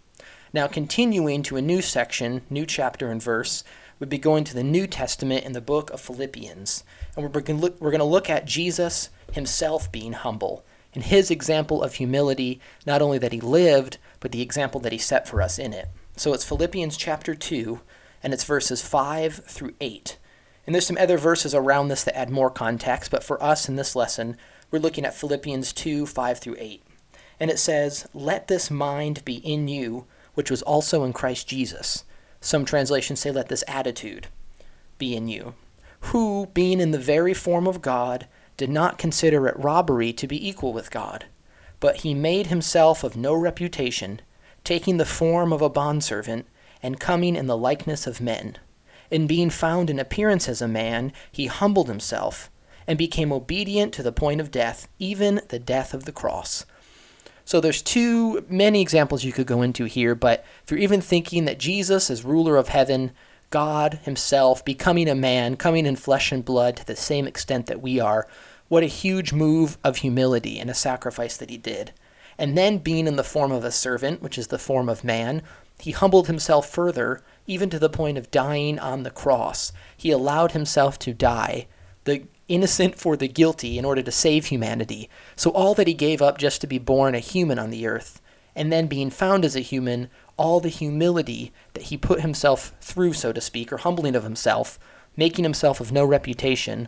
Now, 0.52 0.66
continuing 0.66 1.44
to 1.44 1.56
a 1.56 1.62
new 1.62 1.82
section, 1.82 2.42
new 2.50 2.66
chapter 2.66 3.12
and 3.12 3.22
verse, 3.22 3.62
we'd 4.00 4.08
be 4.08 4.18
going 4.18 4.42
to 4.42 4.54
the 4.54 4.64
New 4.64 4.88
Testament 4.88 5.44
in 5.44 5.52
the 5.52 5.60
book 5.60 5.90
of 5.90 6.00
Philippians. 6.00 6.82
And 7.14 7.32
we're 7.32 7.40
going 7.40 7.98
to 7.98 8.04
look 8.04 8.28
at 8.28 8.44
Jesus 8.44 9.10
himself 9.30 9.92
being 9.92 10.14
humble 10.14 10.64
and 10.94 11.04
his 11.04 11.30
example 11.30 11.82
of 11.82 11.94
humility, 11.94 12.60
not 12.86 13.02
only 13.02 13.18
that 13.18 13.32
he 13.32 13.40
lived, 13.40 13.98
but 14.18 14.32
the 14.32 14.42
example 14.42 14.80
that 14.80 14.92
he 14.92 14.98
set 14.98 15.28
for 15.28 15.40
us 15.40 15.58
in 15.58 15.72
it. 15.72 15.88
So 16.16 16.32
it's 16.34 16.44
Philippians 16.44 16.96
chapter 16.96 17.34
2, 17.34 17.80
and 18.22 18.32
it's 18.32 18.44
verses 18.44 18.82
5 18.82 19.44
through 19.46 19.74
8. 19.80 20.18
And 20.66 20.74
there's 20.74 20.86
some 20.86 20.98
other 20.98 21.18
verses 21.18 21.54
around 21.54 21.88
this 21.88 22.04
that 22.04 22.16
add 22.16 22.30
more 22.30 22.50
context, 22.50 23.10
but 23.10 23.24
for 23.24 23.42
us 23.42 23.68
in 23.68 23.76
this 23.76 23.96
lesson, 23.96 24.36
we're 24.70 24.78
looking 24.78 25.04
at 25.04 25.14
Philippians 25.14 25.72
2, 25.72 26.06
5 26.06 26.38
through 26.38 26.56
8 26.58 26.82
and 27.40 27.50
it 27.50 27.58
says, 27.58 28.06
Let 28.12 28.46
this 28.46 28.70
mind 28.70 29.24
be 29.24 29.36
in 29.36 29.66
you, 29.66 30.04
which 30.34 30.50
was 30.50 30.62
also 30.62 31.02
in 31.02 31.14
Christ 31.14 31.48
Jesus. 31.48 32.04
Some 32.40 32.66
translations 32.66 33.18
say, 33.18 33.30
Let 33.30 33.48
this 33.48 33.64
attitude 33.66 34.28
be 34.98 35.16
in 35.16 35.26
you, 35.26 35.54
who, 36.00 36.48
being 36.52 36.78
in 36.80 36.90
the 36.90 36.98
very 36.98 37.32
form 37.32 37.66
of 37.66 37.80
God, 37.80 38.28
did 38.60 38.68
not 38.68 38.98
consider 38.98 39.48
it 39.48 39.58
robbery 39.58 40.12
to 40.12 40.26
be 40.26 40.46
equal 40.46 40.74
with 40.74 40.90
God, 40.90 41.24
but 41.80 42.02
he 42.02 42.12
made 42.12 42.48
himself 42.48 43.02
of 43.02 43.16
no 43.16 43.32
reputation, 43.32 44.20
taking 44.64 44.98
the 44.98 45.06
form 45.06 45.50
of 45.50 45.62
a 45.62 45.70
bondservant, 45.70 46.44
and 46.82 47.00
coming 47.00 47.36
in 47.36 47.46
the 47.46 47.56
likeness 47.56 48.06
of 48.06 48.20
men. 48.20 48.58
In 49.10 49.26
being 49.26 49.48
found 49.48 49.88
in 49.88 49.98
appearance 49.98 50.46
as 50.46 50.60
a 50.60 50.68
man, 50.68 51.14
he 51.32 51.46
humbled 51.46 51.88
himself, 51.88 52.50
and 52.86 52.98
became 52.98 53.32
obedient 53.32 53.94
to 53.94 54.02
the 54.02 54.12
point 54.12 54.42
of 54.42 54.50
death, 54.50 54.88
even 54.98 55.40
the 55.48 55.58
death 55.58 55.94
of 55.94 56.04
the 56.04 56.12
cross. 56.12 56.66
So 57.46 57.62
there's 57.62 57.80
too 57.80 58.44
many 58.50 58.82
examples 58.82 59.24
you 59.24 59.32
could 59.32 59.46
go 59.46 59.62
into 59.62 59.86
here, 59.86 60.14
but 60.14 60.44
if 60.64 60.70
you're 60.70 60.80
even 60.80 61.00
thinking 61.00 61.46
that 61.46 61.58
Jesus 61.58 62.10
is 62.10 62.26
ruler 62.26 62.58
of 62.58 62.68
heaven, 62.68 63.12
God 63.48 64.00
himself 64.04 64.64
becoming 64.64 65.08
a 65.08 65.14
man, 65.14 65.56
coming 65.56 65.84
in 65.84 65.96
flesh 65.96 66.30
and 66.30 66.44
blood 66.44 66.76
to 66.76 66.86
the 66.86 66.94
same 66.94 67.26
extent 67.26 67.66
that 67.66 67.82
we 67.82 67.98
are, 67.98 68.28
what 68.70 68.84
a 68.84 68.86
huge 68.86 69.32
move 69.32 69.76
of 69.82 69.96
humility 69.96 70.60
and 70.60 70.70
a 70.70 70.74
sacrifice 70.74 71.36
that 71.36 71.50
he 71.50 71.58
did. 71.58 71.92
And 72.38 72.56
then 72.56 72.78
being 72.78 73.08
in 73.08 73.16
the 73.16 73.24
form 73.24 73.50
of 73.50 73.64
a 73.64 73.72
servant, 73.72 74.22
which 74.22 74.38
is 74.38 74.46
the 74.46 74.60
form 74.60 74.88
of 74.88 75.02
man, 75.02 75.42
he 75.80 75.90
humbled 75.90 76.28
himself 76.28 76.70
further, 76.70 77.20
even 77.48 77.68
to 77.70 77.80
the 77.80 77.90
point 77.90 78.16
of 78.16 78.30
dying 78.30 78.78
on 78.78 79.02
the 79.02 79.10
cross. 79.10 79.72
He 79.96 80.12
allowed 80.12 80.52
himself 80.52 81.00
to 81.00 81.12
die, 81.12 81.66
the 82.04 82.22
innocent 82.46 82.94
for 82.94 83.16
the 83.16 83.26
guilty 83.26 83.76
in 83.76 83.84
order 83.84 84.02
to 84.02 84.12
save 84.12 84.46
humanity. 84.46 85.10
So 85.34 85.50
all 85.50 85.74
that 85.74 85.88
he 85.88 85.94
gave 85.94 86.22
up 86.22 86.38
just 86.38 86.60
to 86.60 86.68
be 86.68 86.78
born 86.78 87.16
a 87.16 87.18
human 87.18 87.58
on 87.58 87.70
the 87.70 87.88
earth, 87.88 88.22
and 88.54 88.72
then 88.72 88.86
being 88.86 89.10
found 89.10 89.44
as 89.44 89.56
a 89.56 89.60
human, 89.60 90.10
all 90.36 90.60
the 90.60 90.68
humility 90.68 91.52
that 91.74 91.84
he 91.84 91.96
put 91.96 92.20
himself 92.20 92.72
through, 92.80 93.14
so 93.14 93.32
to 93.32 93.40
speak, 93.40 93.72
or 93.72 93.78
humbling 93.78 94.14
of 94.14 94.22
himself, 94.22 94.78
making 95.16 95.44
himself 95.44 95.80
of 95.80 95.90
no 95.90 96.04
reputation, 96.04 96.86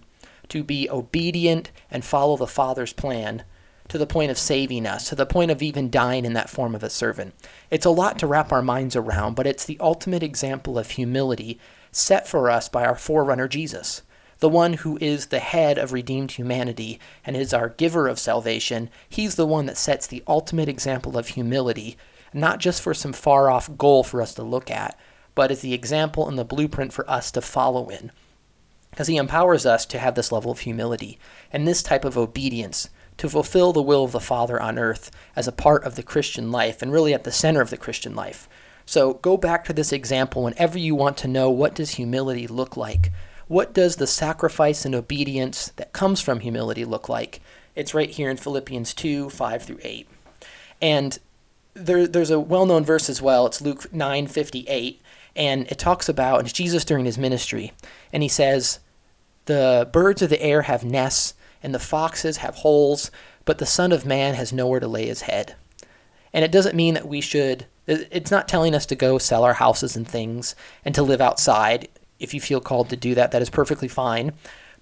to 0.53 0.65
be 0.65 0.89
obedient 0.89 1.71
and 1.91 2.05
follow 2.05 2.37
the 2.37 2.47
Father's 2.47 2.93
plan 2.93 3.45
to 3.89 3.99
the 3.99 4.07
point 4.07 4.31
of 4.31 4.39
saving 4.39 4.87
us, 4.87 5.09
to 5.09 5.15
the 5.15 5.27
point 5.27 5.51
of 5.51 5.63
even 5.63 5.91
dying 5.91 6.25
in 6.25 6.33
that 6.33 6.49
form 6.49 6.75
of 6.75 6.83
a 6.83 6.89
servant. 6.89 7.35
It's 7.71 7.85
a 7.85 7.91
lot 7.91 8.19
to 8.21 8.27
wrap 8.27 8.53
our 8.53 8.63
minds 8.63 8.97
around, 8.97 9.35
but 9.35 9.47
it's 9.47 9.65
the 9.65 9.79
ultimate 9.81 10.23
example 10.23 10.79
of 10.79 10.91
humility 10.91 11.59
set 11.91 12.27
for 12.27 12.51
us 12.51 12.69
by 12.69 12.87
our 12.87 12.97
forerunner 12.97 13.49
Jesus 13.49 14.03
the 14.43 14.49
one 14.49 14.73
who 14.73 14.99
is 15.01 15.27
the 15.27 15.39
head 15.39 15.79
of 15.79 15.93
redeemed 15.93 16.33
humanity 16.33 16.99
and 17.25 17.37
is 17.37 17.55
our 17.55 17.69
giver 17.69 18.09
of 18.09 18.19
salvation, 18.19 18.91
he's 19.09 19.37
the 19.37 19.47
one 19.47 19.67
that 19.67 19.77
sets 19.77 20.05
the 20.09 20.21
ultimate 20.27 20.69
example 20.69 21.17
of 21.17 21.29
humility, 21.29 21.97
not 22.35 22.59
just 22.59 22.83
for 22.83 22.93
some 22.93 23.13
far 23.13 23.49
off 23.49 23.77
goal 23.79 24.03
for 24.03 24.21
us 24.21 24.35
to 24.35 24.43
look 24.43 24.69
at, 24.69 24.99
but 25.37 25.53
as 25.53 25.61
the 25.61 25.73
example 25.73 26.29
and 26.29 26.37
the 26.37 26.45
blueprint 26.45 26.93
for 26.93 27.09
us 27.09 27.31
to 27.31 27.41
follow 27.41 27.89
in. 27.89 28.11
Because 28.93 29.09
he 29.09 29.17
empowers 29.17 29.67
us 29.67 29.85
to 29.87 29.99
have 29.99 30.15
this 30.15 30.31
level 30.31 30.53
of 30.53 30.61
humility 30.61 31.19
and 31.53 31.67
this 31.67 31.83
type 31.83 32.05
of 32.05 32.17
obedience 32.17 32.89
to 33.17 33.29
fulfill 33.29 33.73
the 33.73 33.83
will 33.83 34.05
of 34.05 34.13
the 34.13 34.21
Father 34.21 34.61
on 34.63 34.79
earth 34.79 35.11
as 35.35 35.49
a 35.49 35.53
part 35.53 35.85
of 35.85 35.97
the 35.97 36.03
Christian 36.03 36.53
life 36.53 36.81
and 36.81 36.93
really 36.93 37.13
at 37.13 37.25
the 37.25 37.33
center 37.33 37.61
of 37.61 37.71
the 37.71 37.77
Christian 37.77 38.15
life. 38.15 38.49
So 38.87 39.15
go 39.15 39.37
back 39.37 39.65
to 39.65 39.73
this 39.73 39.93
example 39.93 40.43
whenever 40.43 40.79
you 40.79 40.95
want 40.95 41.17
to 41.19 41.29
know 41.29 41.51
what 41.51 41.75
does 41.75 41.93
humility 41.93 42.47
look 42.47 42.77
like? 42.77 43.13
What 43.49 43.73
does 43.73 43.97
the 43.97 44.07
sacrifice 44.07 44.85
and 44.85 44.95
obedience 44.95 45.73
that 45.77 45.93
comes 45.93 46.21
from 46.21 46.41
humility 46.41 46.85
look 46.85 47.09
like? 47.09 47.41
It's 47.75 47.95
right 47.95 48.11
here 48.11 48.31
in 48.31 48.37
Philippians 48.37 48.95
2 48.95 49.31
5 49.31 49.63
through 49.63 49.81
8. 49.83 50.09
And 50.81 51.19
there, 51.75 52.07
there's 52.07 52.31
a 52.31 52.41
well 52.41 52.67
known 52.67 52.85
verse 52.85 53.09
as 53.09 53.23
well. 53.23 53.47
It's 53.47 53.61
Luke 53.61 53.93
9 53.93 54.27
58. 54.27 55.01
And 55.35 55.67
it 55.69 55.79
talks 55.79 56.09
about, 56.09 56.41
and 56.41 56.49
it's 56.49 56.57
Jesus 56.57 56.85
during 56.85 57.07
his 57.07 57.17
ministry. 57.17 57.73
And 58.13 58.23
he 58.23 58.29
says, 58.29 58.81
The 59.47 59.89
birds 59.93 60.23
of 60.23 60.31
the 60.31 60.43
air 60.43 60.63
have 60.63 60.85
nests, 60.85 61.35
and 61.63 61.75
the 61.75 61.79
foxes 61.79 62.39
have 62.39 62.57
holes, 62.57 63.11
but 63.45 63.59
the 63.59 63.67
Son 63.67 63.93
of 63.93 64.07
Man 64.07 64.35
has 64.35 64.53
nowhere 64.53 64.81
to 64.81 64.89
lay 64.89 65.07
his 65.07 65.23
head. 65.23 65.57
And 66.33 66.45
it 66.45 66.53
doesn't 66.53 66.77
mean 66.77 66.95
that 66.95 67.09
we 67.09 67.21
should, 67.21 67.67
it's 67.87 68.31
not 68.31 68.49
telling 68.49 68.75
us 68.75 68.87
to 68.87 68.95
go 68.95 69.19
sell 69.19 69.45
our 69.45 69.55
houses 69.55 69.97
and 69.97 70.07
things 70.07 70.55
and 70.85 70.95
to 70.95 71.03
live 71.03 71.21
outside 71.21 71.89
if 72.23 72.33
you 72.33 72.41
feel 72.41 72.61
called 72.61 72.89
to 72.89 72.97
do 72.97 73.15
that, 73.17 73.33
that 73.33 73.43
is 73.43 73.51
perfectly 73.51 73.89
fine. 73.89 74.33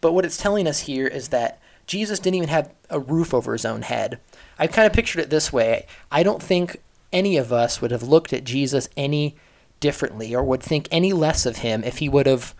But 0.00 0.12
what 0.12 0.25
it's 0.25 0.37
telling 0.37 0.69
us 0.69 0.81
here 0.81 1.07
is 1.07 1.29
that 1.29 1.59
Jesus 1.87 2.21
didn't 2.21 2.37
even 2.37 2.49
have 2.50 2.71
a 2.90 3.00
roof 3.00 3.35
over 3.35 3.52
his 3.52 3.64
own 3.64 3.83
head. 3.83 4.21
I've 4.59 4.73
kind 4.73 4.87
of 4.87 4.93
pictured 4.93 5.21
it 5.23 5.31
this 5.31 5.52
way 5.52 5.87
I 6.12 6.23
don't 6.23 6.43
think 6.43 6.81
any 7.12 7.37
of 7.37 7.52
us 7.52 7.81
would 7.81 7.90
have 7.90 8.02
looked 8.02 8.33
at 8.33 8.45
Jesus 8.45 8.88
any 8.97 9.35
differently 9.81 10.35
or 10.35 10.45
would 10.45 10.62
think 10.62 10.87
any 10.93 11.12
less 11.12 11.47
of 11.47 11.59
him 11.59 11.83
if 11.83 11.99
he 11.99 12.09
would 12.09 12.26
have 12.26 12.55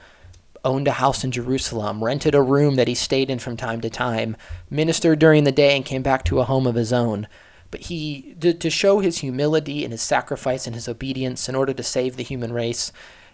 owned 0.65 0.89
a 0.89 0.93
house 0.93 1.25
in 1.25 1.31
Jerusalem, 1.31 2.05
rented 2.05 2.35
a 2.35 2.43
room 2.43 2.77
that 2.77 2.89
he 2.89 2.95
stayed 2.95 3.31
in 3.31 3.39
from 3.39 3.57
time 3.57 3.81
to 3.81 3.91
time, 3.91 4.37
ministered 4.69 5.19
during 5.19 5.45
the 5.45 5.53
day, 5.53 5.77
and 5.77 5.85
came 5.85 6.03
back 6.03 6.25
to 6.25 6.41
a 6.41 6.45
home 6.45 6.67
of 6.67 6.75
his 6.75 6.93
own. 6.93 7.27
But 7.71 7.83
he, 7.83 8.37
to, 8.41 8.53
to 8.53 8.71
show 8.71 8.99
his 8.99 9.19
humility 9.19 9.85
and 9.85 9.93
his 9.93 10.03
sacrifice 10.03 10.67
and 10.67 10.75
his 10.75 10.89
obedience 10.89 11.49
in 11.49 11.55
order 11.55 11.73
to 11.73 11.83
save 11.83 12.17
the 12.17 12.25
human 12.25 12.53
race, 12.53 12.93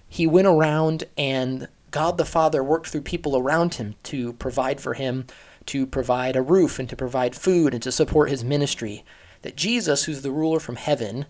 he 0.09 0.27
went 0.27 0.47
around 0.47 1.05
and 1.17 1.69
God 1.91 2.19
the 2.19 2.25
Father 2.25 2.63
worked 2.63 2.89
through 2.89 3.03
people 3.03 3.37
around 3.37 3.75
him 3.75 3.95
to 4.05 4.35
provide 4.35 4.81
for 4.81 4.95
him, 4.95 5.27
to 5.67 5.87
provide 5.87 6.37
a 6.37 6.43
roof 6.43 6.79
and 6.79 6.89
to 6.89 6.97
provide 6.97 7.35
food 7.35 7.73
and 7.73 7.83
to 7.83 7.93
support 7.93 8.29
his 8.29 8.45
ministry. 8.45 9.05
That 9.43 9.57
Jesus, 9.57 10.05
who's 10.05 10.23
the 10.23 10.31
ruler 10.31 10.61
from 10.61 10.77
heaven, 10.77 11.27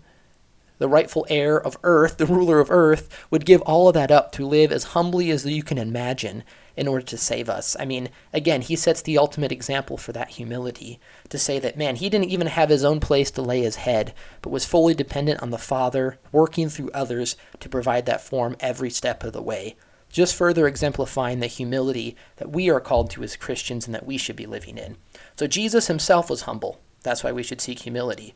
the 0.77 0.87
rightful 0.87 1.25
heir 1.29 1.59
of 1.59 1.77
earth, 1.83 2.17
the 2.17 2.25
ruler 2.25 2.59
of 2.59 2.71
earth, 2.71 3.09
would 3.31 3.45
give 3.45 3.61
all 3.61 3.87
of 3.87 3.93
that 3.95 4.11
up 4.11 4.31
to 4.33 4.45
live 4.45 4.71
as 4.71 4.85
humbly 4.85 5.31
as 5.31 5.45
you 5.45 5.63
can 5.63 5.77
imagine 5.77 6.43
in 6.75 6.87
order 6.87 7.05
to 7.05 7.17
save 7.17 7.49
us. 7.49 7.75
I 7.79 7.85
mean, 7.85 8.09
again, 8.31 8.61
he 8.61 8.75
sets 8.75 9.01
the 9.01 9.17
ultimate 9.17 9.51
example 9.51 9.97
for 9.97 10.11
that 10.13 10.29
humility 10.29 10.99
to 11.29 11.39
say 11.39 11.57
that, 11.59 11.77
man, 11.77 11.95
he 11.95 12.09
didn't 12.09 12.29
even 12.29 12.47
have 12.47 12.69
his 12.69 12.85
own 12.85 12.99
place 12.99 13.31
to 13.31 13.41
lay 13.41 13.61
his 13.61 13.77
head, 13.77 14.13
but 14.41 14.51
was 14.51 14.65
fully 14.65 14.93
dependent 14.93 15.41
on 15.41 15.49
the 15.49 15.57
Father, 15.57 16.19
working 16.31 16.69
through 16.69 16.91
others 16.91 17.35
to 17.59 17.67
provide 17.67 18.05
that 18.05 18.21
form 18.21 18.55
every 18.59 18.91
step 18.91 19.23
of 19.23 19.33
the 19.33 19.41
way. 19.41 19.75
Just 20.09 20.35
further 20.35 20.67
exemplifying 20.67 21.39
the 21.39 21.47
humility 21.47 22.15
that 22.37 22.51
we 22.51 22.69
are 22.69 22.79
called 22.79 23.09
to 23.11 23.23
as 23.23 23.35
Christians 23.35 23.87
and 23.87 23.95
that 23.95 24.05
we 24.05 24.17
should 24.17 24.35
be 24.35 24.45
living 24.45 24.77
in. 24.77 24.97
So 25.35 25.47
Jesus 25.47 25.87
himself 25.87 26.29
was 26.29 26.43
humble. 26.43 26.79
That's 27.03 27.23
why 27.23 27.31
we 27.31 27.43
should 27.43 27.59
seek 27.59 27.79
humility. 27.79 28.35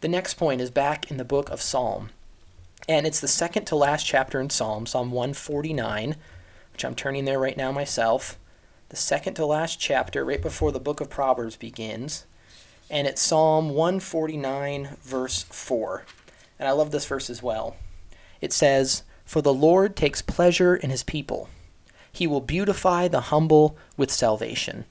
The 0.00 0.08
next 0.08 0.34
point 0.34 0.60
is 0.60 0.70
back 0.70 1.10
in 1.10 1.16
the 1.16 1.24
book 1.24 1.50
of 1.50 1.60
Psalm. 1.60 2.10
And 2.88 3.04
it's 3.04 3.18
the 3.18 3.26
second 3.26 3.64
to 3.66 3.76
last 3.76 4.06
chapter 4.06 4.40
in 4.40 4.48
Psalm, 4.48 4.86
Psalm 4.86 5.10
149, 5.10 6.14
which 6.72 6.84
I'm 6.84 6.94
turning 6.94 7.24
there 7.24 7.40
right 7.40 7.56
now 7.56 7.72
myself. 7.72 8.38
The 8.90 8.96
second 8.96 9.34
to 9.34 9.44
last 9.44 9.80
chapter, 9.80 10.24
right 10.24 10.40
before 10.40 10.70
the 10.70 10.78
book 10.78 11.00
of 11.00 11.10
Proverbs 11.10 11.56
begins. 11.56 12.26
And 12.88 13.08
it's 13.08 13.20
Psalm 13.20 13.70
149, 13.70 14.96
verse 15.02 15.42
4. 15.42 16.04
And 16.60 16.68
I 16.68 16.72
love 16.72 16.92
this 16.92 17.06
verse 17.06 17.28
as 17.28 17.42
well. 17.42 17.76
It 18.40 18.52
says, 18.52 19.02
For 19.24 19.42
the 19.42 19.52
Lord 19.52 19.96
takes 19.96 20.22
pleasure 20.22 20.76
in 20.76 20.90
his 20.90 21.02
people, 21.02 21.48
he 22.12 22.28
will 22.28 22.40
beautify 22.40 23.08
the 23.08 23.22
humble 23.22 23.76
with 23.96 24.12
salvation. 24.12 24.84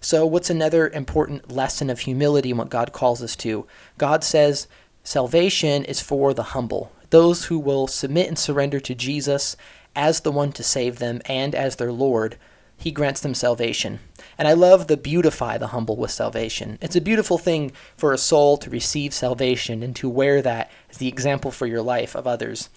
So, 0.00 0.24
what's 0.24 0.48
another 0.48 0.88
important 0.88 1.50
lesson 1.50 1.90
of 1.90 2.00
humility 2.00 2.50
and 2.50 2.58
what 2.58 2.68
God 2.68 2.92
calls 2.92 3.20
us 3.20 3.34
to? 3.36 3.66
God 3.98 4.22
says 4.22 4.68
salvation 5.02 5.84
is 5.84 6.00
for 6.00 6.32
the 6.32 6.54
humble, 6.54 6.92
those 7.10 7.46
who 7.46 7.58
will 7.58 7.88
submit 7.88 8.28
and 8.28 8.38
surrender 8.38 8.78
to 8.78 8.94
Jesus 8.94 9.56
as 9.96 10.20
the 10.20 10.30
one 10.30 10.52
to 10.52 10.62
save 10.62 11.00
them 11.00 11.20
and 11.24 11.52
as 11.52 11.76
their 11.76 11.90
Lord. 11.90 12.36
He 12.76 12.92
grants 12.92 13.20
them 13.20 13.34
salvation. 13.34 13.98
And 14.38 14.46
I 14.46 14.52
love 14.52 14.86
the 14.86 14.96
beautify 14.96 15.58
the 15.58 15.68
humble 15.68 15.96
with 15.96 16.12
salvation. 16.12 16.78
It's 16.80 16.94
a 16.94 17.00
beautiful 17.00 17.36
thing 17.36 17.72
for 17.96 18.12
a 18.12 18.18
soul 18.18 18.56
to 18.58 18.70
receive 18.70 19.12
salvation 19.12 19.82
and 19.82 19.96
to 19.96 20.08
wear 20.08 20.40
that 20.42 20.70
as 20.88 20.98
the 20.98 21.08
example 21.08 21.50
for 21.50 21.66
your 21.66 21.82
life 21.82 22.14
of 22.14 22.28
others, 22.28 22.70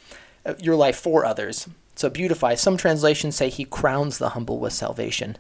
uh, 0.44 0.56
your 0.60 0.76
life 0.76 0.98
for 0.98 1.24
others. 1.24 1.68
So 1.96 2.10
beautify. 2.10 2.56
Some 2.56 2.78
translations 2.78 3.36
say 3.36 3.50
he 3.50 3.66
crowns 3.66 4.18
the 4.18 4.30
humble 4.30 4.58
with 4.58 4.74
salvation 4.74 5.38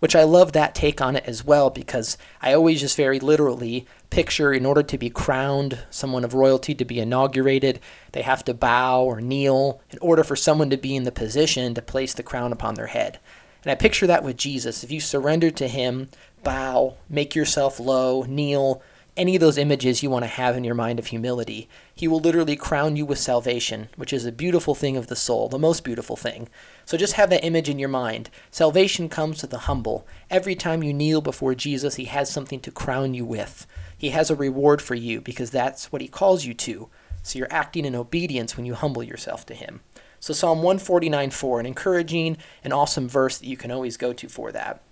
which 0.00 0.16
I 0.16 0.24
love 0.24 0.52
that 0.52 0.74
take 0.74 1.00
on 1.00 1.16
it 1.16 1.24
as 1.26 1.44
well 1.44 1.70
because 1.70 2.16
I 2.42 2.52
always 2.52 2.80
just 2.80 2.96
very 2.96 3.20
literally 3.20 3.86
picture 4.10 4.52
in 4.52 4.66
order 4.66 4.82
to 4.82 4.98
be 4.98 5.10
crowned, 5.10 5.78
someone 5.90 6.24
of 6.24 6.34
royalty 6.34 6.74
to 6.74 6.84
be 6.84 7.00
inaugurated, 7.00 7.80
they 8.12 8.22
have 8.22 8.44
to 8.44 8.54
bow 8.54 9.02
or 9.02 9.20
kneel 9.20 9.80
in 9.90 9.98
order 10.00 10.22
for 10.22 10.36
someone 10.36 10.70
to 10.70 10.76
be 10.76 10.94
in 10.94 11.04
the 11.04 11.12
position 11.12 11.74
to 11.74 11.82
place 11.82 12.14
the 12.14 12.22
crown 12.22 12.52
upon 12.52 12.74
their 12.74 12.86
head. 12.88 13.18
And 13.64 13.70
I 13.70 13.74
picture 13.74 14.06
that 14.06 14.22
with 14.22 14.36
Jesus. 14.36 14.84
If 14.84 14.90
you 14.90 15.00
surrender 15.00 15.50
to 15.50 15.66
him, 15.66 16.10
bow, 16.42 16.94
make 17.08 17.34
yourself 17.34 17.80
low, 17.80 18.22
kneel, 18.22 18.82
any 19.16 19.36
of 19.36 19.40
those 19.40 19.58
images 19.58 20.02
you 20.02 20.10
want 20.10 20.24
to 20.24 20.28
have 20.28 20.56
in 20.56 20.64
your 20.64 20.74
mind 20.74 20.98
of 20.98 21.06
humility, 21.06 21.68
he 21.94 22.08
will 22.08 22.18
literally 22.18 22.56
crown 22.56 22.96
you 22.96 23.06
with 23.06 23.18
salvation, 23.18 23.88
which 23.96 24.12
is 24.12 24.26
a 24.26 24.32
beautiful 24.32 24.74
thing 24.74 24.96
of 24.96 25.06
the 25.06 25.16
soul, 25.16 25.48
the 25.48 25.58
most 25.58 25.84
beautiful 25.84 26.16
thing. 26.16 26.48
So 26.84 26.96
just 26.96 27.12
have 27.12 27.30
that 27.30 27.44
image 27.44 27.68
in 27.68 27.78
your 27.78 27.88
mind. 27.88 28.28
Salvation 28.50 29.08
comes 29.08 29.38
to 29.38 29.46
the 29.46 29.58
humble. 29.58 30.06
Every 30.30 30.56
time 30.56 30.82
you 30.82 30.92
kneel 30.92 31.20
before 31.20 31.54
Jesus, 31.54 31.94
he 31.94 32.06
has 32.06 32.30
something 32.30 32.58
to 32.60 32.72
crown 32.72 33.14
you 33.14 33.24
with. 33.24 33.66
He 33.96 34.10
has 34.10 34.30
a 34.30 34.36
reward 34.36 34.82
for 34.82 34.96
you 34.96 35.20
because 35.20 35.50
that's 35.50 35.92
what 35.92 36.02
he 36.02 36.08
calls 36.08 36.44
you 36.44 36.54
to. 36.54 36.88
So 37.22 37.38
you're 37.38 37.48
acting 37.52 37.84
in 37.84 37.94
obedience 37.94 38.56
when 38.56 38.66
you 38.66 38.74
humble 38.74 39.02
yourself 39.02 39.46
to 39.46 39.54
him. 39.54 39.80
So 40.18 40.34
Psalm 40.34 40.58
149 40.58 41.30
4, 41.30 41.60
an 41.60 41.66
encouraging 41.66 42.36
and 42.64 42.72
awesome 42.72 43.08
verse 43.08 43.38
that 43.38 43.46
you 43.46 43.56
can 43.56 43.70
always 43.70 43.96
go 43.96 44.12
to 44.12 44.28
for 44.28 44.50
that. 44.52 44.82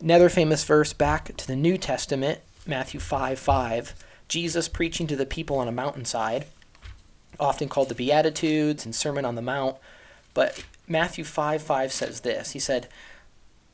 Another 0.00 0.28
famous 0.28 0.64
verse 0.64 0.92
back 0.92 1.36
to 1.36 1.46
the 1.46 1.54
New 1.54 1.78
Testament 1.78 2.40
Matthew 2.66 3.00
5 3.00 3.38
5, 3.38 3.94
Jesus 4.28 4.68
preaching 4.68 5.06
to 5.06 5.16
the 5.16 5.26
people 5.26 5.58
on 5.58 5.68
a 5.68 5.72
mountainside, 5.72 6.46
often 7.38 7.68
called 7.68 7.88
the 7.88 7.94
Beatitudes 7.94 8.84
and 8.84 8.94
Sermon 8.94 9.24
on 9.24 9.34
the 9.34 9.42
Mount. 9.42 9.76
But 10.32 10.64
Matthew 10.88 11.24
5 11.24 11.62
5 11.62 11.92
says 11.92 12.20
this 12.20 12.52
He 12.52 12.58
said, 12.58 12.88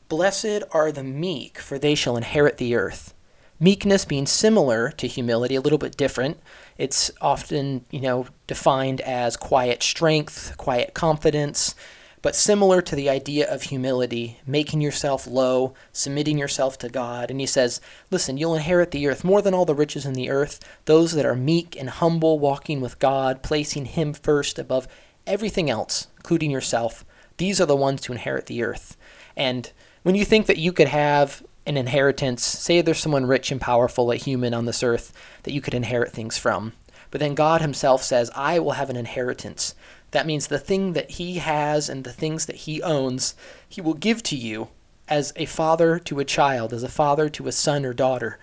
Blessed 0.08 0.64
are 0.72 0.90
the 0.90 1.04
meek, 1.04 1.58
for 1.58 1.78
they 1.78 1.94
shall 1.94 2.16
inherit 2.16 2.56
the 2.56 2.74
earth. 2.74 3.14
Meekness 3.60 4.04
being 4.04 4.26
similar 4.26 4.90
to 4.92 5.06
humility, 5.06 5.54
a 5.54 5.60
little 5.60 5.78
bit 5.78 5.96
different. 5.96 6.40
It's 6.78 7.10
often, 7.20 7.84
you 7.90 8.00
know, 8.00 8.26
defined 8.46 9.02
as 9.02 9.36
quiet 9.36 9.82
strength, 9.82 10.54
quiet 10.56 10.94
confidence, 10.94 11.74
but 12.22 12.36
similar 12.36 12.82
to 12.82 12.94
the 12.94 13.08
idea 13.08 13.50
of 13.50 13.62
humility, 13.62 14.38
making 14.46 14.80
yourself 14.80 15.26
low, 15.26 15.74
submitting 15.92 16.38
yourself 16.38 16.76
to 16.78 16.88
God. 16.88 17.30
And 17.30 17.40
he 17.40 17.46
says, 17.46 17.80
Listen, 18.10 18.36
you'll 18.36 18.54
inherit 18.54 18.90
the 18.90 19.06
earth 19.08 19.24
more 19.24 19.40
than 19.40 19.54
all 19.54 19.64
the 19.64 19.74
riches 19.74 20.04
in 20.04 20.12
the 20.12 20.30
earth. 20.30 20.60
Those 20.84 21.12
that 21.12 21.24
are 21.24 21.34
meek 21.34 21.76
and 21.76 21.88
humble, 21.88 22.38
walking 22.38 22.80
with 22.80 22.98
God, 22.98 23.42
placing 23.42 23.86
Him 23.86 24.12
first 24.12 24.58
above 24.58 24.86
everything 25.26 25.70
else, 25.70 26.08
including 26.16 26.50
yourself, 26.50 27.04
these 27.38 27.60
are 27.60 27.66
the 27.66 27.76
ones 27.76 28.02
to 28.02 28.12
inherit 28.12 28.46
the 28.46 28.62
earth. 28.62 28.96
And 29.34 29.72
when 30.02 30.14
you 30.14 30.24
think 30.24 30.46
that 30.46 30.58
you 30.58 30.72
could 30.72 30.88
have 30.88 31.42
an 31.64 31.76
inheritance, 31.76 32.44
say 32.44 32.82
there's 32.82 32.98
someone 32.98 33.26
rich 33.26 33.50
and 33.50 33.60
powerful, 33.60 34.10
a 34.10 34.16
human 34.16 34.52
on 34.52 34.66
this 34.66 34.82
earth, 34.82 35.12
that 35.44 35.52
you 35.52 35.60
could 35.60 35.74
inherit 35.74 36.12
things 36.12 36.36
from. 36.36 36.72
But 37.10 37.20
then 37.20 37.34
God 37.34 37.60
Himself 37.60 38.02
says, 38.02 38.30
I 38.34 38.58
will 38.58 38.72
have 38.72 38.90
an 38.90 38.96
inheritance 38.96 39.74
that 40.12 40.26
means 40.26 40.46
the 40.46 40.58
thing 40.58 40.92
that 40.94 41.12
he 41.12 41.34
has 41.34 41.88
and 41.88 42.04
the 42.04 42.12
things 42.12 42.46
that 42.46 42.56
he 42.56 42.82
owns, 42.82 43.34
he 43.68 43.80
will 43.80 43.94
give 43.94 44.22
to 44.24 44.36
you 44.36 44.68
as 45.08 45.32
a 45.36 45.46
father 45.46 45.98
to 45.98 46.20
a 46.20 46.24
child, 46.24 46.72
as 46.72 46.82
a 46.82 46.88
father 46.88 47.28
to 47.28 47.48
a 47.48 47.52
son 47.52 47.84
or 47.84 47.92
daughter. 47.92 48.38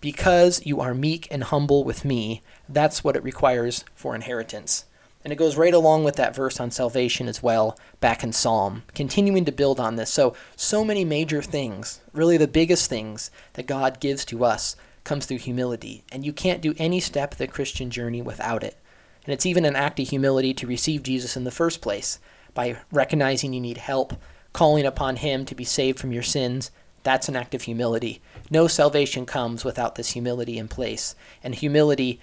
Because 0.00 0.64
you 0.66 0.80
are 0.80 0.94
meek 0.94 1.26
and 1.30 1.44
humble 1.44 1.82
with 1.84 2.04
me, 2.04 2.42
that's 2.68 3.02
what 3.02 3.16
it 3.16 3.24
requires 3.24 3.84
for 3.94 4.14
inheritance. 4.14 4.84
And 5.24 5.32
it 5.32 5.36
goes 5.36 5.56
right 5.56 5.72
along 5.72 6.04
with 6.04 6.16
that 6.16 6.36
verse 6.36 6.60
on 6.60 6.70
salvation 6.70 7.28
as 7.28 7.42
well, 7.42 7.78
back 8.00 8.22
in 8.22 8.32
Psalm, 8.32 8.82
continuing 8.94 9.46
to 9.46 9.52
build 9.52 9.80
on 9.80 9.96
this. 9.96 10.12
So, 10.12 10.36
so 10.54 10.84
many 10.84 11.02
major 11.02 11.40
things, 11.40 12.02
really 12.12 12.36
the 12.36 12.46
biggest 12.46 12.90
things 12.90 13.30
that 13.54 13.66
God 13.66 14.00
gives 14.00 14.26
to 14.26 14.44
us, 14.44 14.76
comes 15.02 15.24
through 15.24 15.38
humility. 15.38 16.04
And 16.12 16.26
you 16.26 16.34
can't 16.34 16.60
do 16.60 16.74
any 16.76 17.00
step 17.00 17.32
of 17.32 17.38
the 17.38 17.46
Christian 17.46 17.88
journey 17.88 18.20
without 18.20 18.62
it. 18.62 18.76
And 19.24 19.32
it's 19.32 19.46
even 19.46 19.64
an 19.64 19.76
act 19.76 20.00
of 20.00 20.08
humility 20.08 20.52
to 20.54 20.66
receive 20.66 21.02
Jesus 21.02 21.36
in 21.36 21.44
the 21.44 21.50
first 21.50 21.80
place 21.80 22.18
by 22.52 22.76
recognizing 22.92 23.52
you 23.52 23.60
need 23.60 23.78
help, 23.78 24.14
calling 24.52 24.84
upon 24.86 25.16
Him 25.16 25.44
to 25.46 25.54
be 25.54 25.64
saved 25.64 25.98
from 25.98 26.12
your 26.12 26.22
sins. 26.22 26.70
That's 27.02 27.28
an 27.28 27.36
act 27.36 27.54
of 27.54 27.62
humility. 27.62 28.20
No 28.50 28.66
salvation 28.68 29.26
comes 29.26 29.64
without 29.64 29.94
this 29.94 30.10
humility 30.10 30.58
in 30.58 30.68
place. 30.68 31.14
And 31.42 31.54
humility 31.54 32.20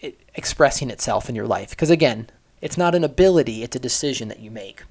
it, 0.00 0.20
expressing 0.34 0.90
itself 0.90 1.28
in 1.28 1.34
your 1.34 1.46
life. 1.46 1.70
Because 1.70 1.90
again, 1.90 2.28
it's 2.60 2.78
not 2.78 2.94
an 2.94 3.04
ability, 3.04 3.62
it's 3.62 3.76
a 3.76 3.80
decision 3.80 4.28
that 4.28 4.40
you 4.40 4.50
make. 4.50 4.82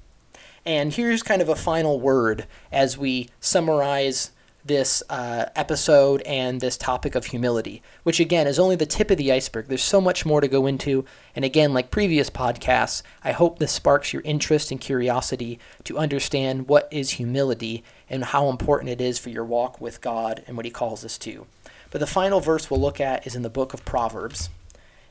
And 0.64 0.92
here's 0.92 1.22
kind 1.22 1.40
of 1.40 1.48
a 1.48 1.54
final 1.54 2.00
word 2.00 2.46
as 2.72 2.98
we 2.98 3.28
summarize 3.40 4.32
this 4.66 5.02
uh, 5.08 5.46
episode 5.54 6.22
and 6.22 6.60
this 6.60 6.76
topic 6.76 7.14
of 7.14 7.26
humility, 7.26 7.82
which 8.02 8.20
again 8.20 8.46
is 8.46 8.58
only 8.58 8.76
the 8.76 8.86
tip 8.86 9.10
of 9.10 9.16
the 9.16 9.32
iceberg. 9.32 9.66
There's 9.66 9.82
so 9.82 10.00
much 10.00 10.26
more 10.26 10.40
to 10.40 10.48
go 10.48 10.66
into. 10.66 11.04
And 11.34 11.44
again, 11.44 11.72
like 11.72 11.90
previous 11.90 12.30
podcasts, 12.30 13.02
I 13.22 13.32
hope 13.32 13.58
this 13.58 13.72
sparks 13.72 14.12
your 14.12 14.22
interest 14.22 14.70
and 14.70 14.80
curiosity 14.80 15.58
to 15.84 15.98
understand 15.98 16.68
what 16.68 16.88
is 16.90 17.10
humility 17.10 17.84
and 18.10 18.24
how 18.24 18.48
important 18.48 18.90
it 18.90 19.00
is 19.00 19.18
for 19.18 19.30
your 19.30 19.44
walk 19.44 19.80
with 19.80 20.00
God 20.00 20.42
and 20.46 20.56
what 20.56 20.66
He 20.66 20.70
calls 20.70 21.04
us 21.04 21.18
to. 21.18 21.46
But 21.90 22.00
the 22.00 22.06
final 22.06 22.40
verse 22.40 22.70
we'll 22.70 22.80
look 22.80 23.00
at 23.00 23.26
is 23.26 23.34
in 23.34 23.42
the 23.42 23.50
book 23.50 23.72
of 23.72 23.84
Proverbs 23.84 24.50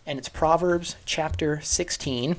and 0.06 0.20
it's 0.20 0.30
Proverbs 0.30 0.96
chapter 1.06 1.60
16, 1.62 2.36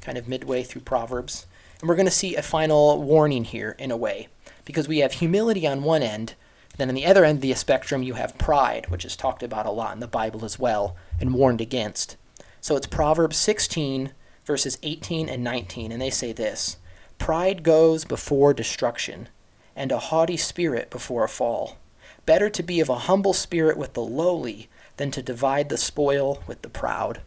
kind 0.00 0.18
of 0.18 0.28
midway 0.28 0.62
through 0.62 0.82
Proverbs. 0.82 1.46
And 1.80 1.88
we're 1.88 1.96
going 1.96 2.06
to 2.06 2.12
see 2.12 2.36
a 2.36 2.42
final 2.42 3.02
warning 3.02 3.42
here, 3.42 3.74
in 3.76 3.90
a 3.90 3.96
way, 3.96 4.28
because 4.64 4.86
we 4.86 4.98
have 4.98 5.14
humility 5.14 5.66
on 5.66 5.82
one 5.82 6.02
end, 6.02 6.34
then 6.78 6.88
on 6.88 6.94
the 6.94 7.06
other 7.06 7.24
end 7.24 7.38
of 7.38 7.42
the 7.42 7.54
spectrum, 7.54 8.02
you 8.02 8.14
have 8.14 8.38
pride, 8.38 8.86
which 8.88 9.04
is 9.04 9.16
talked 9.16 9.42
about 9.42 9.66
a 9.66 9.70
lot 9.70 9.94
in 9.94 10.00
the 10.00 10.06
Bible 10.06 10.44
as 10.44 10.58
well, 10.58 10.96
and 11.20 11.34
warned 11.34 11.60
against. 11.60 12.16
So 12.60 12.76
it's 12.76 12.86
Proverbs 12.86 13.36
16, 13.36 14.12
verses 14.44 14.78
18 14.82 15.28
and 15.28 15.44
19, 15.44 15.92
and 15.92 16.00
they 16.00 16.10
say 16.10 16.32
this 16.32 16.76
Pride 17.18 17.62
goes 17.62 18.04
before 18.04 18.54
destruction, 18.54 19.28
and 19.76 19.92
a 19.92 19.98
haughty 19.98 20.36
spirit 20.36 20.90
before 20.90 21.24
a 21.24 21.28
fall. 21.28 21.76
Better 22.24 22.48
to 22.50 22.62
be 22.62 22.80
of 22.80 22.88
a 22.88 23.00
humble 23.00 23.32
spirit 23.32 23.76
with 23.76 23.94
the 23.94 24.02
lowly 24.02 24.68
than 24.96 25.10
to 25.10 25.22
divide 25.22 25.68
the 25.68 25.76
spoil 25.76 26.42
with 26.46 26.62
the 26.62 26.68
proud. 26.68 27.20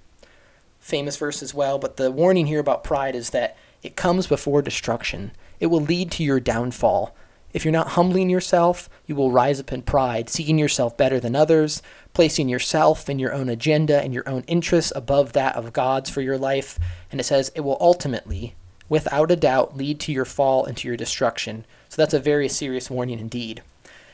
Famous 0.80 1.18
verse 1.18 1.42
as 1.42 1.54
well, 1.54 1.78
but 1.78 1.98
the 1.98 2.12
warning 2.12 2.48
here 2.48 2.60
about 2.60 2.84
pride 2.84 3.16
is 3.16 3.32
that 3.32 3.58
it 3.84 3.96
comes 3.96 4.28
before 4.28 4.62
destruction. 4.62 5.32
It 5.60 5.68
will 5.68 5.82
lead 5.82 6.12
to 6.12 6.24
your 6.24 6.40
downfall. 6.40 7.16
If 7.56 7.64
you're 7.64 7.72
not 7.72 7.92
humbling 7.92 8.30
yourself, 8.30 8.90
you 9.06 9.16
will 9.16 9.32
rise 9.32 9.62
up 9.62 9.72
in 9.72 9.82
pride, 9.82 10.28
seeking 10.28 10.60
yourself 10.60 10.98
better 10.98 11.22
than 11.22 11.38
others, 11.38 11.82
placing 12.12 12.50
yourself 12.50 13.08
and 13.08 13.18
your 13.18 13.32
own 13.32 13.48
agenda 13.48 14.02
and 14.02 14.14
your 14.14 14.28
own 14.28 14.44
interests 14.46 14.92
above 14.94 15.32
that 15.32 15.56
of 15.56 15.72
God's 15.72 16.10
for 16.10 16.20
your 16.20 16.38
life. 16.38 16.78
And 17.10 17.22
it 17.22 17.24
says 17.24 17.54
it 17.56 17.62
will 17.62 17.78
ultimately, 17.80 18.56
without 18.90 19.32
a 19.32 19.38
doubt, 19.38 19.78
lead 19.78 20.02
to 20.02 20.12
your 20.12 20.26
fall 20.26 20.66
and 20.66 20.76
to 20.76 20.88
your 20.90 20.98
destruction. 20.98 21.66
So 21.88 22.02
that's 22.02 22.14
a 22.14 22.20
very 22.20 22.50
serious 22.50 22.92
warning 22.92 23.20
indeed. 23.20 23.64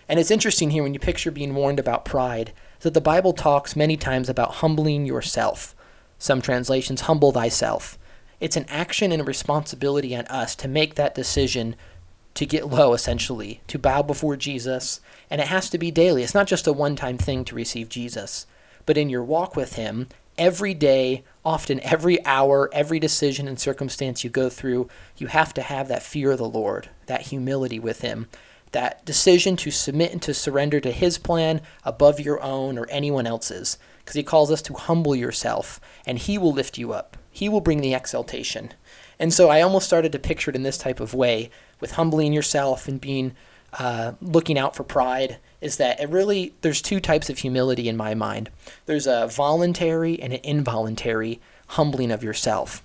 And 0.08 0.20
it's 0.20 0.30
interesting 0.30 0.70
here 0.70 0.84
when 0.84 0.94
you 0.94 1.00
picture 1.00 1.32
being 1.32 1.56
warned 1.56 1.80
about 1.80 2.06
pride 2.06 2.54
that 2.82 2.94
the 2.94 3.02
Bible 3.02 3.34
talks 3.34 3.76
many 3.76 3.98
times 3.98 4.30
about 4.30 4.56
humbling 4.56 5.08
yourself. 5.08 5.74
Some 6.20 6.44
translations, 6.44 7.02
humble 7.02 7.32
thyself. 7.32 7.98
It's 8.40 8.58
an 8.58 8.66
action 8.70 9.12
and 9.12 9.22
a 9.22 9.26
responsibility 9.26 10.16
on 10.16 10.26
us 10.26 10.56
to 10.58 10.68
make 10.68 10.94
that 10.94 11.16
decision 11.16 11.76
to 12.34 12.46
get 12.46 12.70
low, 12.70 12.94
essentially, 12.94 13.62
to 13.68 13.80
bow 13.80 14.02
before 14.02 14.36
Jesus. 14.36 15.02
And 15.30 15.42
it 15.42 15.48
has 15.48 15.70
to 15.70 15.78
be 15.78 15.92
daily. 15.92 16.24
It's 16.24 16.34
not 16.34 16.48
just 16.48 16.68
a 16.68 16.74
one 16.74 16.96
time 16.96 17.18
thing 17.18 17.46
to 17.46 17.56
receive 17.56 17.90
Jesus, 17.90 18.46
but 18.86 18.98
in 18.98 19.10
your 19.10 19.24
walk 19.24 19.56
with 19.56 19.76
Him, 19.76 20.08
every 20.38 20.74
day, 20.74 21.24
often 21.44 21.80
every 21.82 22.24
hour, 22.26 22.70
every 22.74 23.00
decision 23.00 23.48
and 23.48 23.60
circumstance 23.60 24.24
you 24.24 24.30
go 24.30 24.50
through, 24.50 24.90
you 25.18 25.28
have 25.28 25.54
to 25.56 25.62
have 25.62 25.88
that 25.88 26.04
fear 26.04 26.32
of 26.32 26.38
the 26.38 26.50
Lord, 26.50 26.90
that 27.08 27.28
humility 27.28 27.80
with 27.80 28.02
Him 28.02 28.28
that 28.72 29.04
decision 29.06 29.56
to 29.58 29.72
submit 29.72 30.12
and 30.12 30.22
to 30.22 30.34
surrender 30.34 30.80
to 30.80 30.92
his 30.92 31.18
plan 31.18 31.62
above 31.84 32.20
your 32.20 32.42
own 32.42 32.78
or 32.78 32.88
anyone 32.90 33.28
else's 33.28 33.78
because 34.00 34.16
he 34.16 34.24
calls 34.24 34.52
us 34.52 34.62
to 34.62 34.74
humble 34.74 35.16
yourself 35.16 35.80
and 36.06 36.18
he 36.18 36.38
will 36.38 36.54
lift 36.54 36.78
you 36.78 36.94
up 36.94 37.18
he 37.30 37.50
will 37.50 37.62
bring 37.62 37.82
the 37.82 37.94
exaltation 37.94 38.74
and 39.22 39.34
so 39.34 39.50
i 39.50 39.62
almost 39.62 39.86
started 39.86 40.12
to 40.12 40.20
picture 40.20 40.52
it 40.52 40.56
in 40.56 40.64
this 40.64 40.78
type 40.78 41.00
of 41.00 41.14
way 41.14 41.50
with 41.80 41.92
humbling 41.92 42.34
yourself 42.34 42.88
and 42.88 43.00
being 43.00 43.34
uh, 43.80 44.12
looking 44.22 44.58
out 44.58 44.76
for 44.76 44.84
pride 44.84 45.38
is 45.62 45.78
that 45.78 45.98
it 46.02 46.10
really 46.10 46.54
there's 46.60 46.82
two 46.82 47.00
types 47.00 47.30
of 47.30 47.38
humility 47.38 47.88
in 47.88 47.96
my 47.96 48.14
mind 48.14 48.50
there's 48.86 49.08
a 49.08 49.28
voluntary 49.28 50.22
and 50.22 50.34
an 50.34 50.42
involuntary 50.44 51.40
humbling 51.68 52.12
of 52.12 52.22
yourself 52.22 52.84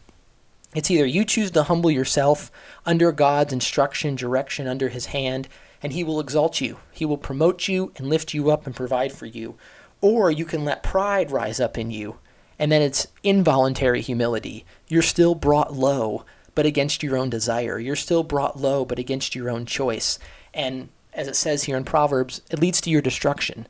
it's 0.77 0.91
either 0.91 1.07
you 1.07 1.25
choose 1.25 1.51
to 1.51 1.65
humble 1.65 1.91
yourself 1.91 2.53
under 2.85 3.11
god's 3.11 3.53
instruction 3.53 4.15
direction 4.15 4.69
under 4.69 4.91
his 4.91 5.07
hand 5.07 5.49
and 5.83 5.93
he 5.93 6.05
will 6.05 6.21
exalt 6.21 6.61
you. 6.61 6.79
He 6.93 7.05
will 7.05 7.19
promote 7.19 7.69
you 7.69 7.93
and 7.97 8.09
lift 8.09 8.35
you 8.35 8.51
up 8.51 8.67
and 8.67 8.75
provide 8.75 9.13
for 9.13 9.27
you. 9.27 9.57
Or 10.01 10.31
you 10.31 10.45
can 10.45 10.65
let 10.65 10.83
pride 10.83 11.31
rise 11.31 11.61
up 11.61 11.79
in 11.79 11.91
you, 11.91 12.19
and 12.59 12.73
then 12.73 12.83
it's 12.83 13.07
involuntary 13.23 14.01
humility. 14.01 14.65
You're 14.89 15.03
still 15.03 15.35
brought 15.35 15.75
low, 15.75 16.25
but 16.55 16.67
against 16.67 17.03
your 17.03 17.17
own 17.17 17.31
desire. 17.31 17.79
You're 17.79 17.97
still 17.97 18.23
brought 18.23 18.59
low, 18.59 18.85
but 18.85 18.99
against 18.99 19.35
your 19.35 19.51
own 19.51 19.67
choice. 19.67 20.19
And 20.55 20.89
as 21.13 21.29
it 21.29 21.37
says 21.37 21.65
here 21.65 21.77
in 21.77 21.85
Proverbs, 21.85 22.43
it 22.51 22.59
leads 22.61 22.81
to 22.83 22.91
your 22.91 23.03
destruction. 23.03 23.67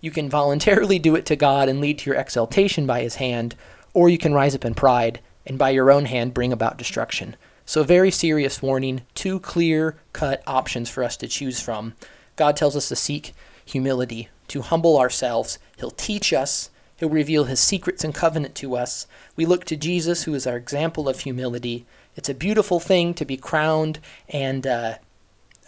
You 0.00 0.10
can 0.10 0.30
voluntarily 0.30 0.98
do 0.98 1.16
it 1.16 1.26
to 1.26 1.36
God 1.36 1.68
and 1.68 1.80
lead 1.80 1.98
to 2.00 2.10
your 2.10 2.18
exaltation 2.18 2.86
by 2.86 3.02
his 3.02 3.16
hand, 3.16 3.56
or 3.94 4.08
you 4.08 4.18
can 4.18 4.34
rise 4.34 4.54
up 4.54 4.64
in 4.64 4.74
pride 4.74 5.20
and 5.46 5.58
by 5.58 5.70
your 5.70 5.90
own 5.90 6.04
hand 6.04 6.34
bring 6.34 6.52
about 6.52 6.76
destruction. 6.76 7.36
So, 7.66 7.82
very 7.82 8.10
serious 8.10 8.62
warning, 8.62 9.02
two 9.14 9.40
clear 9.40 9.96
cut 10.12 10.42
options 10.46 10.88
for 10.88 11.04
us 11.04 11.16
to 11.18 11.28
choose 11.28 11.60
from. 11.60 11.94
God 12.36 12.56
tells 12.56 12.76
us 12.76 12.88
to 12.88 12.96
seek 12.96 13.34
humility, 13.64 14.28
to 14.48 14.62
humble 14.62 14.98
ourselves. 14.98 15.58
He'll 15.76 15.90
teach 15.90 16.32
us, 16.32 16.70
He'll 16.98 17.08
reveal 17.08 17.44
His 17.44 17.60
secrets 17.60 18.04
and 18.04 18.14
covenant 18.14 18.54
to 18.56 18.76
us. 18.76 19.06
We 19.36 19.46
look 19.46 19.64
to 19.66 19.76
Jesus, 19.76 20.24
who 20.24 20.34
is 20.34 20.46
our 20.46 20.56
example 20.56 21.08
of 21.08 21.20
humility. 21.20 21.86
It's 22.16 22.28
a 22.28 22.34
beautiful 22.34 22.80
thing 22.80 23.14
to 23.14 23.24
be 23.24 23.36
crowned 23.36 24.00
and 24.28 24.66
uh, 24.66 24.94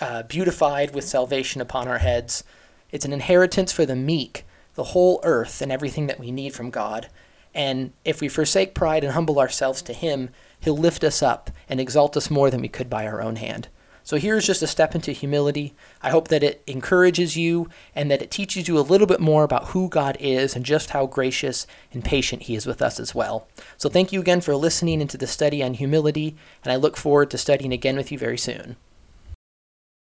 uh, 0.00 0.24
beautified 0.24 0.92
with 0.92 1.04
salvation 1.04 1.60
upon 1.60 1.86
our 1.86 1.98
heads. 1.98 2.42
It's 2.90 3.04
an 3.04 3.12
inheritance 3.12 3.70
for 3.70 3.86
the 3.86 3.94
meek, 3.94 4.44
the 4.74 4.84
whole 4.84 5.20
earth, 5.22 5.62
and 5.62 5.70
everything 5.70 6.08
that 6.08 6.18
we 6.18 6.32
need 6.32 6.52
from 6.52 6.70
God. 6.70 7.08
And 7.54 7.92
if 8.04 8.20
we 8.20 8.28
forsake 8.28 8.74
pride 8.74 9.04
and 9.04 9.12
humble 9.12 9.38
ourselves 9.38 9.82
to 9.82 9.92
Him, 9.92 10.30
He'll 10.58 10.76
lift 10.76 11.04
us 11.04 11.22
up 11.22 11.50
and 11.68 11.80
exalt 11.80 12.16
us 12.16 12.30
more 12.30 12.50
than 12.50 12.60
we 12.60 12.68
could 12.68 12.90
by 12.90 13.06
our 13.06 13.22
own 13.22 13.36
hand. 13.36 13.68
So 14.10 14.16
here's 14.16 14.44
just 14.44 14.60
a 14.60 14.66
step 14.66 14.96
into 14.96 15.12
humility. 15.12 15.72
I 16.02 16.10
hope 16.10 16.26
that 16.28 16.42
it 16.42 16.64
encourages 16.66 17.36
you 17.36 17.68
and 17.94 18.10
that 18.10 18.20
it 18.20 18.32
teaches 18.32 18.66
you 18.66 18.76
a 18.76 18.80
little 18.80 19.06
bit 19.06 19.20
more 19.20 19.44
about 19.44 19.68
who 19.68 19.88
God 19.88 20.16
is 20.18 20.56
and 20.56 20.64
just 20.64 20.90
how 20.90 21.06
gracious 21.06 21.64
and 21.92 22.04
patient 22.04 22.42
He 22.42 22.56
is 22.56 22.66
with 22.66 22.82
us 22.82 22.98
as 22.98 23.14
well. 23.14 23.46
So 23.76 23.88
thank 23.88 24.10
you 24.10 24.18
again 24.18 24.40
for 24.40 24.56
listening 24.56 25.00
into 25.00 25.16
the 25.16 25.28
study 25.28 25.62
on 25.62 25.74
humility, 25.74 26.34
and 26.64 26.72
I 26.72 26.74
look 26.74 26.96
forward 26.96 27.30
to 27.30 27.38
studying 27.38 27.72
again 27.72 27.96
with 27.96 28.10
you 28.10 28.18
very 28.18 28.36
soon. 28.36 28.74